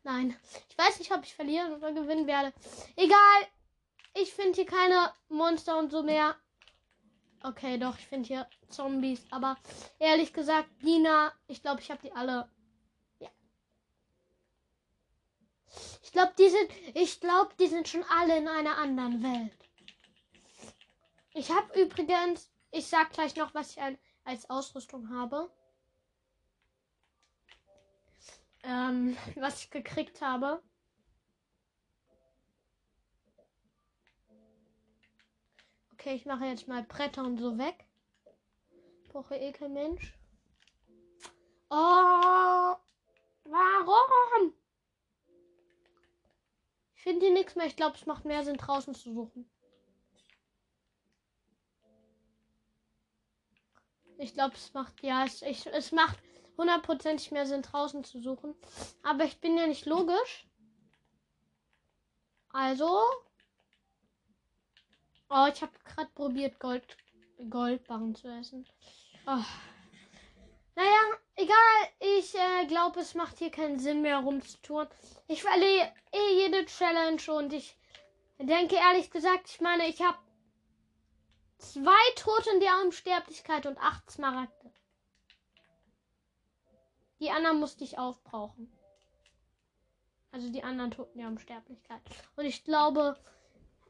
Nein, 0.04 0.36
ich 0.68 0.76
weiß 0.76 0.98
nicht, 0.98 1.12
ob 1.12 1.22
ich 1.24 1.34
verlieren 1.34 1.74
oder 1.74 1.92
gewinnen 1.92 2.26
werde. 2.26 2.52
Egal. 2.96 3.46
Ich 4.14 4.34
finde 4.34 4.56
hier 4.56 4.66
keine 4.66 5.12
Monster 5.28 5.78
und 5.78 5.90
so 5.90 6.02
mehr. 6.02 6.36
Okay, 7.42 7.78
doch, 7.78 7.98
ich 7.98 8.06
finde 8.06 8.26
hier 8.26 8.48
Zombies. 8.68 9.24
Aber 9.30 9.56
ehrlich 9.98 10.32
gesagt, 10.32 10.68
Dina, 10.82 11.32
ich 11.46 11.62
glaube, 11.62 11.80
ich 11.80 11.90
habe 11.90 12.02
die 12.02 12.12
alle. 12.12 12.50
Ja. 13.20 13.30
Ich 16.02 16.12
glaube, 16.12 16.32
die 16.38 16.48
sind. 16.48 16.70
Ich 16.94 17.20
glaube, 17.20 17.54
die 17.58 17.68
sind 17.68 17.88
schon 17.88 18.04
alle 18.04 18.36
in 18.36 18.48
einer 18.48 18.76
anderen 18.76 19.22
Welt. 19.22 19.58
Ich 21.34 21.50
habe 21.50 21.80
übrigens. 21.80 22.50
Ich 22.74 22.86
sag 22.86 23.12
gleich 23.12 23.36
noch, 23.36 23.52
was 23.54 23.72
ich 23.72 23.80
ein, 23.82 23.98
als 24.24 24.48
Ausrüstung 24.48 25.10
habe. 25.10 25.50
Ähm, 28.62 29.16
was 29.36 29.64
ich 29.64 29.70
gekriegt 29.70 30.20
habe. 30.20 30.62
Okay, 35.92 36.14
ich 36.14 36.26
mache 36.26 36.46
jetzt 36.46 36.66
mal 36.66 36.82
Bretter 36.82 37.24
und 37.24 37.38
so 37.38 37.58
weg. 37.58 37.86
Brauche 39.10 39.36
eh 39.36 39.52
kein 39.52 39.72
Mensch. 39.72 40.18
Oh, 41.70 42.76
warum? 43.44 44.54
Ich 46.96 47.02
finde 47.02 47.26
hier 47.26 47.32
nichts 47.32 47.56
mehr. 47.56 47.66
Ich 47.66 47.76
glaube, 47.76 47.96
es 47.96 48.06
macht 48.06 48.24
mehr 48.24 48.44
Sinn, 48.44 48.56
draußen 48.56 48.94
zu 48.94 49.12
suchen. 49.12 49.51
Ich 54.22 54.34
glaube, 54.34 54.54
es 54.54 54.72
macht, 54.72 55.02
ja, 55.02 55.24
es, 55.24 55.42
ich, 55.42 55.66
es 55.66 55.90
macht 55.90 56.16
hundertprozentig 56.56 57.32
mehr 57.32 57.44
Sinn, 57.44 57.62
draußen 57.62 58.04
zu 58.04 58.22
suchen. 58.22 58.54
Aber 59.02 59.24
ich 59.24 59.40
bin 59.40 59.58
ja 59.58 59.66
nicht 59.66 59.84
logisch. 59.84 60.46
Also. 62.50 63.02
Oh, 65.28 65.46
ich 65.52 65.60
habe 65.60 65.72
gerade 65.84 66.10
probiert, 66.14 66.60
Gold, 66.60 66.96
Goldbarren 67.50 68.14
zu 68.14 68.28
essen. 68.28 68.64
Oh. 69.26 69.44
Naja, 70.76 71.00
egal. 71.34 71.88
Ich 71.98 72.32
äh, 72.36 72.66
glaube, 72.66 73.00
es 73.00 73.14
macht 73.14 73.38
hier 73.38 73.50
keinen 73.50 73.80
Sinn 73.80 74.02
mehr 74.02 74.18
rumzutun. 74.18 74.86
Ich 75.26 75.42
verliere 75.42 75.92
eh 76.12 76.34
jede 76.36 76.64
Challenge 76.66 77.22
und 77.36 77.52
ich 77.52 77.76
denke 78.38 78.76
ehrlich 78.76 79.10
gesagt, 79.10 79.48
ich 79.48 79.60
meine, 79.60 79.88
ich 79.88 80.00
habe 80.00 80.18
zwei 81.62 82.14
Tote 82.16 82.58
der 82.60 82.80
Unsterblichkeit 82.82 83.66
und 83.66 83.78
acht 83.78 84.10
Smaragde. 84.10 84.72
Die 87.20 87.30
anderen 87.30 87.60
musste 87.60 87.84
ich 87.84 87.98
aufbrauchen. 87.98 88.72
Also 90.32 90.50
die 90.50 90.64
anderen 90.64 90.90
Toten 90.90 91.18
der 91.18 91.28
Unsterblichkeit. 91.28 92.00
Und 92.36 92.46
ich 92.46 92.64
glaube, 92.64 93.16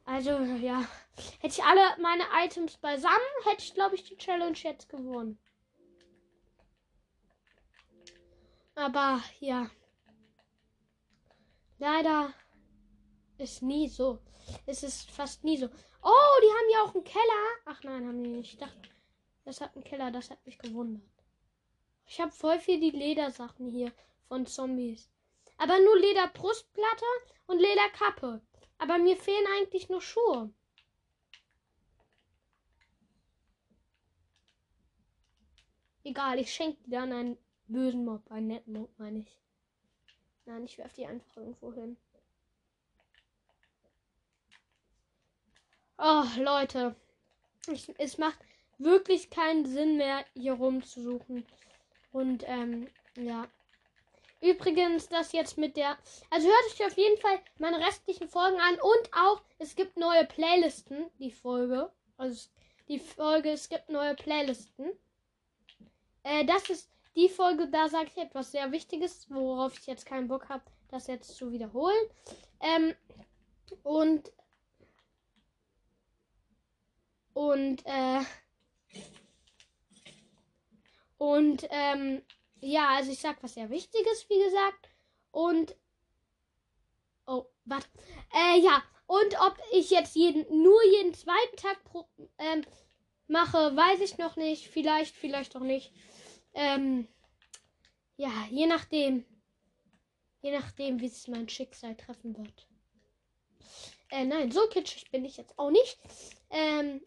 also 0.04 0.30
ja, 0.30 0.84
hätte 1.40 1.54
ich 1.54 1.64
alle 1.64 1.96
meine 2.00 2.24
Items 2.44 2.76
beisammen, 2.76 3.16
hätte 3.44 3.62
ich, 3.62 3.74
glaube 3.74 3.94
ich, 3.94 4.04
die 4.04 4.16
Challenge 4.16 4.58
jetzt 4.58 4.88
gewonnen. 4.88 5.38
Aber 8.74 9.20
ja. 9.40 9.70
Leider 11.78 12.32
ist 13.38 13.62
nie 13.62 13.88
so. 13.88 14.18
Es 14.66 14.82
ist 14.82 15.10
fast 15.10 15.44
nie 15.44 15.56
so. 15.56 15.66
Oh, 15.66 16.40
die 16.42 16.52
haben 16.52 16.70
ja 16.72 16.82
auch 16.82 16.94
einen 16.94 17.04
Keller. 17.04 17.44
Ach 17.64 17.82
nein, 17.84 18.06
haben 18.06 18.22
die 18.22 18.30
nicht. 18.30 18.52
Ich 18.54 18.58
dachte, 18.58 18.88
das 19.44 19.60
hat 19.60 19.74
einen 19.74 19.84
Keller. 19.84 20.10
Das 20.10 20.30
hat 20.30 20.44
mich 20.46 20.58
gewundert. 20.58 21.02
Ich 22.06 22.20
habe 22.20 22.32
voll 22.32 22.58
viel 22.58 22.80
die 22.80 22.90
Ledersachen 22.90 23.70
hier 23.70 23.92
von 24.28 24.46
Zombies. 24.46 25.08
Aber 25.58 25.78
nur 25.78 25.98
Lederbrustplatte 25.98 27.04
und 27.46 27.58
Lederkappe. 27.58 28.42
Aber 28.78 28.98
mir 28.98 29.16
fehlen 29.16 29.46
eigentlich 29.56 29.88
nur 29.88 30.02
Schuhe. 30.02 30.52
Egal, 36.04 36.40
ich 36.40 36.52
schenke 36.52 36.82
die 36.82 36.90
dann 36.90 37.12
einen 37.12 37.38
bösen 37.68 38.04
Mob, 38.04 38.28
einen 38.30 38.48
netten 38.48 38.72
Mob, 38.72 38.90
meine 38.98 39.20
ich. 39.20 39.38
Nein, 40.46 40.64
ich 40.64 40.78
werfe 40.78 40.96
die 40.96 41.06
einfach 41.06 41.36
irgendwo 41.36 41.72
hin. 41.72 41.96
Oh, 45.98 46.24
Leute. 46.38 46.94
Ich, 47.68 47.92
es 47.98 48.18
macht 48.18 48.38
wirklich 48.78 49.30
keinen 49.30 49.66
Sinn 49.66 49.96
mehr, 49.96 50.24
hier 50.34 50.54
rumzusuchen. 50.54 51.46
Und 52.12 52.44
ähm, 52.46 52.88
ja. 53.16 53.46
Übrigens, 54.40 55.08
das 55.08 55.32
jetzt 55.32 55.56
mit 55.56 55.76
der. 55.76 55.96
Also 56.30 56.48
hört 56.48 56.64
euch 56.66 56.86
auf 56.86 56.96
jeden 56.96 57.20
Fall 57.20 57.38
meine 57.58 57.78
restlichen 57.78 58.28
Folgen 58.28 58.60
an 58.60 58.74
und 58.74 59.10
auch, 59.14 59.40
es 59.58 59.76
gibt 59.76 59.96
neue 59.96 60.24
Playlisten, 60.24 61.06
die 61.20 61.30
Folge. 61.30 61.92
Also 62.16 62.48
die 62.88 62.98
Folge, 62.98 63.50
es 63.50 63.68
gibt 63.68 63.88
neue 63.88 64.16
Playlisten. 64.16 64.90
Äh, 66.24 66.44
das 66.44 66.68
ist 66.70 66.90
die 67.14 67.28
Folge, 67.28 67.68
da 67.68 67.88
sage 67.88 68.10
ich 68.14 68.20
etwas 68.20 68.50
sehr 68.50 68.72
Wichtiges, 68.72 69.26
worauf 69.30 69.78
ich 69.78 69.86
jetzt 69.86 70.06
keinen 70.06 70.28
Bock 70.28 70.48
habe, 70.48 70.64
das 70.88 71.06
jetzt 71.06 71.36
zu 71.36 71.52
wiederholen. 71.52 72.06
Ähm, 72.60 72.94
und. 73.84 74.32
Und, 77.34 77.84
äh. 77.86 78.20
Und 81.18 81.66
ähm, 81.70 82.22
ja, 82.60 82.96
also 82.96 83.12
ich 83.12 83.20
sag 83.20 83.42
was 83.42 83.54
sehr 83.54 83.70
Wichtiges, 83.70 84.28
wie 84.28 84.42
gesagt. 84.42 84.88
Und 85.30 85.76
oh, 87.26 87.46
warte. 87.64 87.88
Äh, 88.34 88.60
ja, 88.60 88.82
und 89.06 89.40
ob 89.40 89.58
ich 89.72 89.90
jetzt 89.90 90.14
jeden 90.16 90.62
nur 90.62 90.82
jeden 90.84 91.14
zweiten 91.14 91.56
Tag 91.56 91.82
pro, 91.84 92.08
ähm, 92.38 92.64
mache, 93.26 93.76
weiß 93.76 94.00
ich 94.00 94.18
noch 94.18 94.36
nicht. 94.36 94.68
Vielleicht, 94.68 95.14
vielleicht 95.14 95.56
auch 95.56 95.60
nicht. 95.60 95.92
Ähm, 96.54 97.08
ja, 98.16 98.32
je 98.50 98.66
nachdem. 98.66 99.24
Je 100.40 100.50
nachdem, 100.58 101.00
wie 101.00 101.06
es 101.06 101.28
mein 101.28 101.48
Schicksal 101.48 101.96
treffen 101.96 102.36
wird. 102.36 102.66
Äh, 104.10 104.24
nein, 104.24 104.50
so 104.50 104.66
kitschig 104.68 105.10
bin 105.10 105.24
ich 105.24 105.36
jetzt 105.36 105.58
auch 105.58 105.70
nicht. 105.70 105.98
Ähm, 106.50 107.00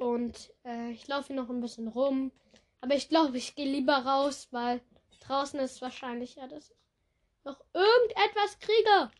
und 0.00 0.52
äh, 0.64 0.90
ich 0.90 1.06
laufe 1.08 1.32
noch 1.32 1.48
ein 1.48 1.60
bisschen 1.60 1.88
rum. 1.88 2.32
Aber 2.80 2.94
ich 2.94 3.08
glaube, 3.08 3.36
ich 3.36 3.54
gehe 3.54 3.70
lieber 3.70 3.96
raus, 3.96 4.48
weil 4.50 4.80
draußen 5.20 5.58
ist 5.60 5.82
wahrscheinlich 5.82 6.36
ja, 6.36 6.46
dass 6.46 6.70
ich 6.70 6.76
noch 7.44 7.60
irgendetwas 7.72 8.58
kriege. 8.60 9.10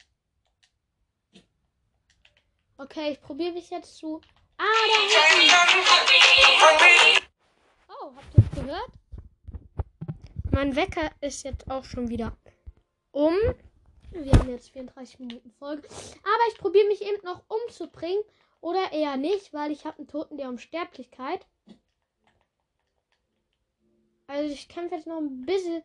Okay, 2.76 3.12
ich 3.12 3.20
probiere 3.20 3.52
mich 3.52 3.70
jetzt 3.70 3.96
zu. 3.96 4.20
Ah, 4.58 4.64
da 4.64 4.98
Oh, 7.88 8.12
habt 8.14 8.34
ihr 8.36 8.44
es 8.44 8.50
gehört? 8.50 8.90
Mein 10.52 10.76
Wecker 10.76 11.10
ist 11.20 11.44
jetzt 11.44 11.70
auch 11.70 11.84
schon 11.84 12.08
wieder 12.08 12.36
um. 13.10 13.34
Wir 14.10 14.32
haben 14.32 14.48
jetzt 14.50 14.70
34 14.70 15.18
Minuten 15.18 15.50
Folge. 15.58 15.86
Aber 15.88 16.44
ich 16.52 16.58
probiere 16.58 16.86
mich 16.86 17.02
eben 17.02 17.22
noch 17.24 17.42
umzubringen. 17.48 18.22
Oder 18.60 18.92
eher 18.92 19.16
nicht, 19.16 19.52
weil 19.52 19.70
ich 19.70 19.84
habe 19.84 19.98
einen 19.98 20.08
Toten 20.08 20.36
der 20.36 20.48
Unsterblichkeit. 20.48 21.46
Also 24.26 24.52
ich 24.52 24.68
kämpfe 24.68 24.96
jetzt 24.96 25.06
noch 25.06 25.18
ein 25.18 25.42
bisschen, 25.46 25.82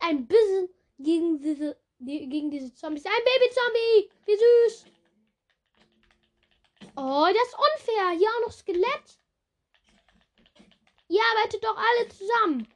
ein 0.00 0.26
bisschen 0.26 0.68
gegen 0.98 1.38
diese, 1.40 1.76
gegen 1.98 2.50
diese 2.50 2.72
Zombies. 2.74 3.04
Ein 3.04 3.12
Baby-Zombie! 3.12 4.10
Wie 4.24 4.36
süß! 4.36 4.84
Oh, 6.96 7.26
das 7.26 7.48
ist 7.48 7.54
unfair. 7.54 8.10
Hier 8.18 8.28
auch 8.28 8.46
noch 8.46 8.52
Skelett. 8.52 9.20
Ihr 11.08 11.22
arbeitet 11.32 11.64
doch 11.64 11.76
alle 11.76 12.08
zusammen. 12.08 12.68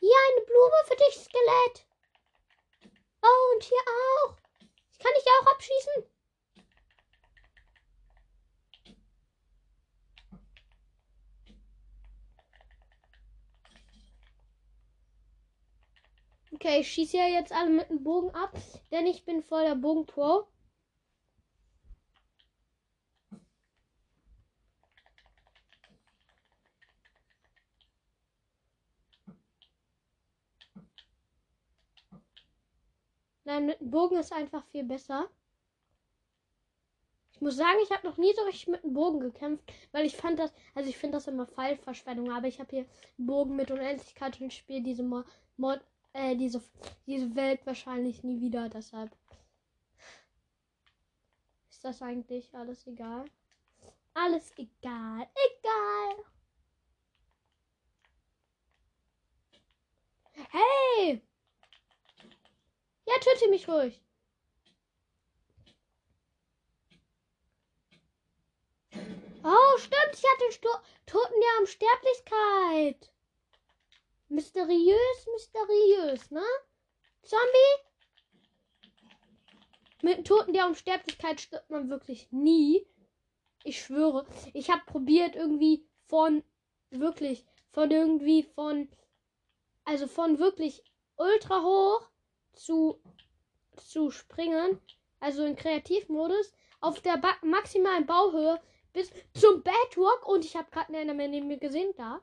Hier 0.00 0.16
eine 0.30 0.46
Blume 0.46 0.84
für 0.86 0.96
dich, 0.96 1.24
Skelett. 1.24 1.85
Oh, 3.26 3.54
und 3.54 3.64
hier 3.64 3.78
auch. 3.78 4.36
Ich 4.92 4.98
kann 4.98 5.12
dich 5.16 5.24
ja 5.24 5.32
auch 5.42 5.52
abschießen. 5.52 6.04
Okay, 16.52 16.80
ich 16.80 16.90
schieße 16.90 17.16
ja 17.16 17.26
jetzt 17.26 17.52
alle 17.52 17.70
mit 17.70 17.90
dem 17.90 18.02
Bogen 18.02 18.30
ab, 18.30 18.52
denn 18.90 19.06
ich 19.06 19.24
bin 19.24 19.42
voll 19.42 19.64
der 19.64 19.74
Bogenpro. 19.74 20.46
Nein, 33.46 33.66
mit 33.66 33.80
dem 33.80 33.90
Bogen 33.92 34.16
ist 34.16 34.32
einfach 34.32 34.64
viel 34.66 34.82
besser. 34.82 35.30
Ich 37.32 37.40
muss 37.40 37.54
sagen, 37.54 37.78
ich 37.84 37.90
habe 37.92 38.06
noch 38.06 38.16
nie 38.16 38.32
so 38.34 38.42
richtig 38.42 38.66
mit 38.66 38.82
dem 38.82 38.92
Bogen 38.92 39.20
gekämpft, 39.20 39.72
weil 39.92 40.04
ich 40.04 40.16
fand 40.16 40.38
das, 40.38 40.52
also 40.74 40.90
ich 40.90 40.98
finde 40.98 41.18
das 41.18 41.28
immer 41.28 41.46
Pfeilverschwendung, 41.46 42.32
aber 42.32 42.48
ich 42.48 42.58
habe 42.58 42.70
hier 42.70 42.86
Bogen 43.18 43.54
mit 43.54 43.70
Unendlichkeit 43.70 44.40
und 44.40 44.52
spiele 44.52 44.82
diese 44.82 45.04
Mod 45.04 45.80
äh, 46.12 46.34
diese, 46.34 46.60
diese 47.06 47.36
Welt 47.36 47.64
wahrscheinlich 47.66 48.24
nie 48.24 48.40
wieder, 48.40 48.68
deshalb 48.68 49.14
ist 51.70 51.84
das 51.84 52.02
eigentlich 52.02 52.52
alles 52.52 52.84
egal. 52.86 53.26
Alles 54.14 54.50
egal, 54.56 55.28
egal. 55.34 56.24
Hey! 60.50 61.22
Ja, 63.06 63.14
töte 63.20 63.48
mich 63.48 63.68
ruhig. 63.68 64.02
Oh, 69.44 69.78
stimmt, 69.78 70.12
ich 70.12 70.24
hatte 70.24 70.52
Sto 70.52 70.68
Toten 71.06 71.40
der 71.40 71.60
Unsterblichkeit. 71.60 73.12
Mysteriös, 74.28 75.26
mysteriös, 75.32 76.30
ne? 76.32 76.42
Zombie? 77.22 77.86
Mit 80.02 80.26
Toten 80.26 80.52
der 80.52 80.66
Unsterblichkeit 80.66 81.40
stirbt 81.40 81.70
man 81.70 81.88
wirklich 81.88 82.30
nie. 82.32 82.86
Ich 83.62 83.80
schwöre. 83.80 84.26
Ich 84.52 84.68
habe 84.70 84.82
probiert 84.84 85.36
irgendwie 85.36 85.88
von 86.08 86.42
wirklich 86.90 87.46
von 87.70 87.90
irgendwie 87.90 88.42
von 88.42 88.88
also 89.84 90.08
von 90.08 90.38
wirklich 90.38 90.82
ultra 91.16 91.62
hoch 91.62 92.08
zu, 92.56 93.00
zu 93.76 94.10
springen, 94.10 94.80
also 95.20 95.44
in 95.44 95.56
Kreativmodus, 95.56 96.52
auf 96.80 97.00
der 97.00 97.18
ba 97.18 97.36
maximalen 97.42 98.06
Bauhöhe 98.06 98.60
bis 98.92 99.10
zum 99.34 99.62
Bedrock 99.62 100.26
und 100.26 100.44
ich 100.44 100.56
habe 100.56 100.70
gerade 100.70 100.88
einen 100.88 101.02
Enderman 101.08 101.30
neben 101.30 101.48
mir 101.48 101.58
gesehen, 101.58 101.92
da. 101.96 102.20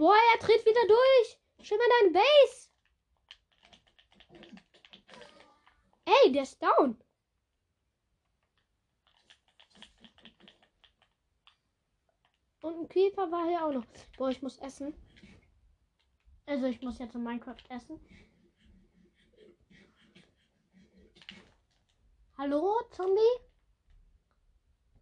Boah, 0.00 0.16
er 0.32 0.40
tritt 0.40 0.64
wieder 0.64 0.86
durch. 0.88 1.38
Schimmer 1.60 1.84
dein 2.00 2.14
Base. 2.14 2.69
Ey, 6.10 6.32
der 6.32 6.42
ist 6.42 6.60
down. 6.60 7.00
Und 12.62 12.80
ein 12.80 12.88
Käfer 12.88 13.30
war 13.30 13.46
hier 13.46 13.64
auch 13.64 13.72
noch. 13.72 13.86
Boah, 14.16 14.28
ich 14.30 14.42
muss 14.42 14.58
essen. 14.58 14.92
Also 16.46 16.66
ich 16.66 16.82
muss 16.82 16.98
jetzt 16.98 17.14
in 17.14 17.22
Minecraft 17.22 17.62
essen. 17.68 18.00
Hallo, 22.36 22.80
Zombie? 22.90 23.20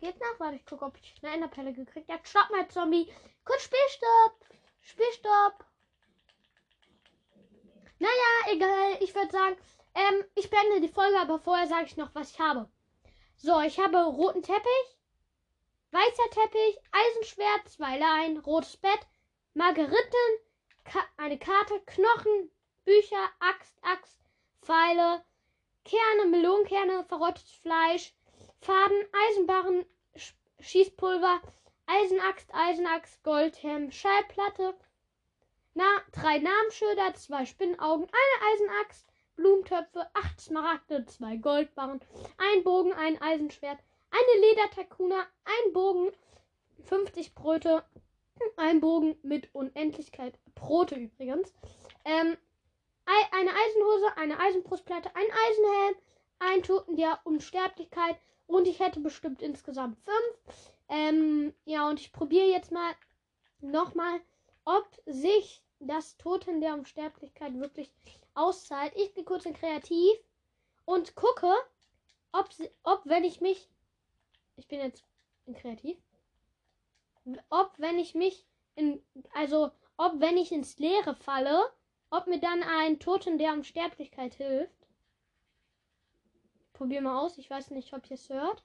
Geht 0.00 0.20
nach? 0.20 0.38
Warte, 0.38 0.56
ich 0.56 0.66
gucke, 0.66 0.84
ob 0.84 0.98
ich 0.98 1.14
eine 1.22 1.34
Enderpelle 1.34 1.72
gekriegt 1.72 2.10
habe. 2.10 2.26
Stopp 2.26 2.50
mal, 2.50 2.68
Zombie. 2.68 3.10
Kurz 3.44 3.62
Spielstopp. 3.62 4.46
Spielstopp. 4.82 5.64
Naja, 7.98 8.52
egal. 8.52 9.02
Ich 9.02 9.14
würde 9.14 9.30
sagen, 9.32 9.56
ähm, 9.98 10.24
ich 10.36 10.48
beende 10.48 10.80
die 10.80 10.92
Folge, 10.92 11.18
aber 11.18 11.40
vorher 11.40 11.66
sage 11.66 11.86
ich 11.86 11.96
noch, 11.96 12.14
was 12.14 12.30
ich 12.30 12.38
habe. 12.38 12.70
So, 13.36 13.60
ich 13.60 13.78
habe 13.78 13.98
roten 14.04 14.42
Teppich, 14.42 14.88
weißer 15.90 16.30
Teppich, 16.30 16.78
Eisenschwert, 16.92 17.68
zwei 17.68 17.98
Leinen, 17.98 18.38
rotes 18.38 18.76
Bett, 18.76 19.00
Margeriten, 19.54 20.28
Ka 20.84 21.00
eine 21.16 21.38
Karte, 21.38 21.80
Knochen, 21.86 22.50
Bücher, 22.84 23.28
Axt, 23.40 23.76
Axt, 23.82 24.20
Pfeile, 24.62 25.24
Kerne, 25.84 26.30
Melonenkerne, 26.30 27.04
verrottetes 27.04 27.52
Fleisch, 27.62 28.14
Faden, 28.60 29.04
Eisenbarren, 29.28 29.84
Sch 30.16 30.34
Schießpulver, 30.60 31.40
Eisenaxt, 31.86 32.54
Eisenaxt, 32.54 33.22
Goldhelm, 33.24 33.90
Schallplatte, 33.90 34.78
na, 35.74 36.02
drei 36.12 36.38
Namensschilder, 36.38 37.14
zwei 37.14 37.46
Spinnenaugen, 37.46 38.06
eine 38.06 38.52
Eisenaxt, 38.52 39.07
Blumentöpfe, 39.38 40.04
acht 40.14 40.40
Smaragde, 40.40 41.06
zwei 41.06 41.36
Goldbarren, 41.36 42.00
ein 42.38 42.64
Bogen, 42.64 42.92
ein 42.92 43.22
Eisenschwert, 43.22 43.78
eine 44.10 44.46
Ledertakuna, 44.46 45.24
ein 45.44 45.72
Bogen, 45.72 46.10
50 46.86 47.36
Brote, 47.36 47.84
ein 48.56 48.80
Bogen 48.80 49.16
mit 49.22 49.54
Unendlichkeit, 49.54 50.36
Brote 50.56 50.96
übrigens, 50.96 51.54
ähm, 52.04 52.36
eine 53.06 53.50
Eisenhose, 53.50 54.16
eine 54.16 54.40
Eisenbrustplatte, 54.40 55.14
ein 55.14 55.30
Eisenhelm, 55.48 55.94
ein 56.40 56.62
Toten 56.64 56.96
der 56.96 57.20
Unsterblichkeit 57.22 58.18
und 58.48 58.66
ich 58.66 58.80
hätte 58.80 58.98
bestimmt 58.98 59.40
insgesamt 59.40 59.98
fünf. 60.00 60.72
Ähm, 60.88 61.54
ja, 61.64 61.88
und 61.88 62.00
ich 62.00 62.12
probiere 62.12 62.48
jetzt 62.48 62.72
mal 62.72 62.92
nochmal, 63.60 64.20
ob 64.64 64.88
sich 65.06 65.62
das 65.78 66.16
Toten 66.16 66.60
der 66.60 66.74
Unsterblichkeit 66.74 67.54
wirklich 67.60 67.92
auszahlt. 68.38 68.92
Ich 68.96 69.14
gehe 69.14 69.24
kurz 69.24 69.44
in 69.44 69.54
Kreativ 69.54 70.16
und 70.84 71.14
gucke, 71.14 71.52
ob, 72.32 72.48
ob 72.82 73.02
wenn 73.04 73.24
ich 73.24 73.40
mich. 73.40 73.68
Ich 74.56 74.68
bin 74.68 74.80
jetzt 74.80 75.04
in 75.46 75.54
Kreativ. 75.54 75.98
Ob 77.50 77.72
wenn 77.78 77.98
ich 77.98 78.14
mich 78.14 78.46
in. 78.74 79.02
Also, 79.34 79.70
ob 79.96 80.20
wenn 80.20 80.36
ich 80.36 80.52
ins 80.52 80.78
Leere 80.78 81.14
falle, 81.14 81.60
ob 82.10 82.26
mir 82.26 82.40
dann 82.40 82.62
ein 82.62 83.00
Toten 83.00 83.38
der 83.38 83.52
Unsterblichkeit 83.52 84.34
hilft. 84.34 84.72
Probier 86.72 87.02
mal 87.02 87.18
aus. 87.18 87.38
Ich 87.38 87.50
weiß 87.50 87.70
nicht, 87.70 87.92
ob 87.92 88.08
ihr 88.08 88.14
es 88.14 88.28
hört. 88.28 88.62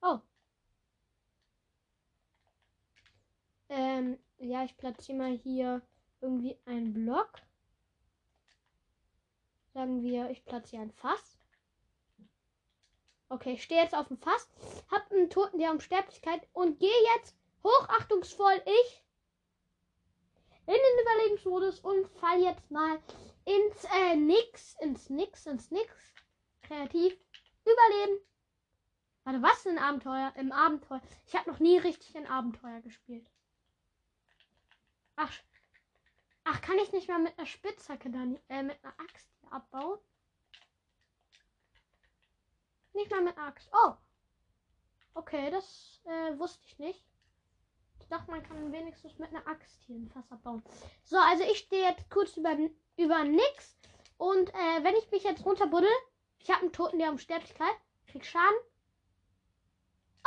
Oh. 0.00 0.18
Ähm, 3.68 4.18
ja, 4.38 4.64
ich 4.64 4.76
platziere 4.76 5.18
mal 5.18 5.32
hier 5.36 5.82
irgendwie 6.20 6.56
einen 6.64 6.94
Block. 6.94 7.42
Sagen 9.76 10.02
wir, 10.02 10.30
ich 10.30 10.42
platziere 10.46 10.80
ein 10.80 10.90
Fass. 10.90 11.36
Okay, 13.28 13.52
ich 13.52 13.62
stehe 13.62 13.82
jetzt 13.82 13.94
auf 13.94 14.08
dem 14.08 14.16
Fass, 14.16 14.48
hab 14.90 15.12
einen 15.12 15.28
Toten 15.28 15.58
der 15.58 15.70
Unsterblichkeit 15.70 16.48
und 16.54 16.78
gehe 16.78 17.02
jetzt 17.14 17.36
hochachtungsvoll 17.62 18.62
ich 18.64 19.04
in 20.66 20.72
den 20.72 21.02
Überlebensmodus 21.02 21.80
und 21.80 22.08
fall 22.08 22.40
jetzt 22.40 22.70
mal 22.70 22.98
ins 23.44 23.84
äh, 23.94 24.16
Nix, 24.16 24.76
ins 24.80 25.10
Nix, 25.10 25.44
ins 25.44 25.70
Nix. 25.70 25.92
Kreativ. 26.62 27.14
Überleben. 27.66 28.26
Warte, 29.24 29.42
was 29.42 29.58
ist 29.58 29.66
ein 29.66 29.78
Abenteuer? 29.78 30.32
Im 30.36 30.52
Abenteuer. 30.52 31.02
Ich 31.26 31.36
habe 31.36 31.50
noch 31.50 31.58
nie 31.58 31.76
richtig 31.76 32.16
ein 32.16 32.26
Abenteuer 32.26 32.80
gespielt. 32.80 33.28
Ach, 35.16 35.34
ach, 36.44 36.62
kann 36.62 36.78
ich 36.78 36.92
nicht 36.92 37.08
mal 37.08 37.18
mit 37.18 37.38
einer 37.38 37.46
Spitzhacke 37.46 38.08
dann, 38.08 38.38
äh, 38.48 38.62
mit 38.62 38.82
einer 38.82 38.98
Axt 39.00 39.35
abbauen. 39.52 39.98
Nicht 42.92 43.10
mal 43.10 43.22
mit 43.22 43.36
Axt. 43.38 43.68
Oh. 43.72 43.92
Okay, 45.14 45.50
das 45.50 46.00
äh, 46.04 46.38
wusste 46.38 46.64
ich 46.66 46.78
nicht. 46.78 47.04
Ich 48.00 48.08
dachte, 48.08 48.30
man 48.30 48.42
kann 48.42 48.70
wenigstens 48.72 49.18
mit 49.18 49.30
einer 49.30 49.46
Axt 49.46 49.82
hier 49.86 49.96
ein 49.96 50.08
Fass 50.08 50.30
abbauen. 50.30 50.62
So, 51.04 51.18
also 51.18 51.42
ich 51.44 51.58
stehe 51.58 51.88
jetzt 51.88 52.08
kurz 52.10 52.36
über, 52.36 52.56
über 52.96 53.24
nix. 53.24 53.76
Und 54.16 54.48
äh, 54.50 54.82
wenn 54.84 54.94
ich 54.94 55.10
mich 55.10 55.24
jetzt 55.24 55.44
runterbuddel, 55.44 55.90
ich 56.38 56.50
habe 56.50 56.62
einen 56.62 56.72
Toten 56.72 56.98
der 56.98 57.10
Unsterblichkeit, 57.10 57.74
krieg 58.06 58.24
Schaden. 58.24 58.56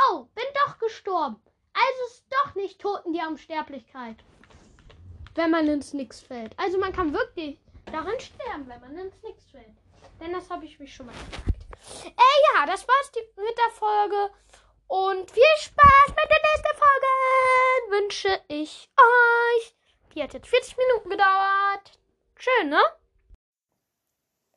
Oh, 0.09 0.26
bin 0.36 0.43
doch 0.65 0.78
gestorben. 0.80 1.41
Also 1.74 2.13
ist 2.13 2.26
doch 2.30 2.55
nicht 2.55 2.82
Toten 2.82 3.13
der 3.13 3.28
Unsterblichkeit. 3.28 4.17
Wenn 5.36 5.51
man 5.51 5.67
ins 5.67 5.93
Nix 5.93 6.20
fällt. 6.20 6.57
Also 6.59 6.78
man 6.78 6.91
kann 6.91 7.13
wirklich 7.13 7.59
daran 7.90 8.20
sterben, 8.20 8.68
wenn 8.68 8.82
man 8.82 8.98
ins 8.98 9.22
Nix 9.24 9.46
fällt. 9.52 9.78
Denn 10.20 10.34
das 10.34 10.50
habe 10.50 10.66
ich 10.66 10.80
mich 10.80 10.94
schon 10.94 11.06
mal 11.06 11.14
gefragt. 11.14 11.60
Äh, 12.06 12.56
ja, 12.56 12.66
das 12.66 12.88
war's 12.88 13.12
mit 13.16 13.58
der 13.58 13.72
Folge. 13.72 14.32
Und 14.88 15.30
viel 15.32 15.44
Spaß 15.58 16.08
mit 16.08 16.30
der 16.30 16.42
nächsten 16.52 16.78
Folge 16.78 18.02
wünsche 18.02 18.42
ich 18.48 18.90
euch. 18.98 19.76
Die 20.16 20.24
hat 20.24 20.34
jetzt 20.34 20.48
40 20.48 20.78
Minuten 20.78 21.10
gedauert. 21.12 22.00
Schön, 22.36 22.70
ne? 22.70 22.82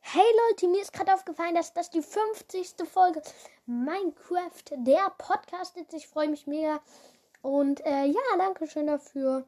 Hey 0.01 0.25
Leute, 0.49 0.67
mir 0.67 0.81
ist 0.81 0.91
gerade 0.91 1.13
aufgefallen, 1.13 1.55
dass 1.55 1.73
das 1.73 1.89
die 1.89 2.01
50. 2.01 2.87
Folge 2.91 3.21
Minecraft, 3.65 4.63
der 4.71 5.09
Podcast 5.17 5.77
ist. 5.77 5.93
Ich 5.93 6.07
freue 6.07 6.29
mich 6.29 6.45
mega. 6.45 6.81
Und 7.41 7.85
äh, 7.85 8.05
ja, 8.05 8.21
danke 8.37 8.67
schön 8.67 8.87
dafür. 8.87 9.45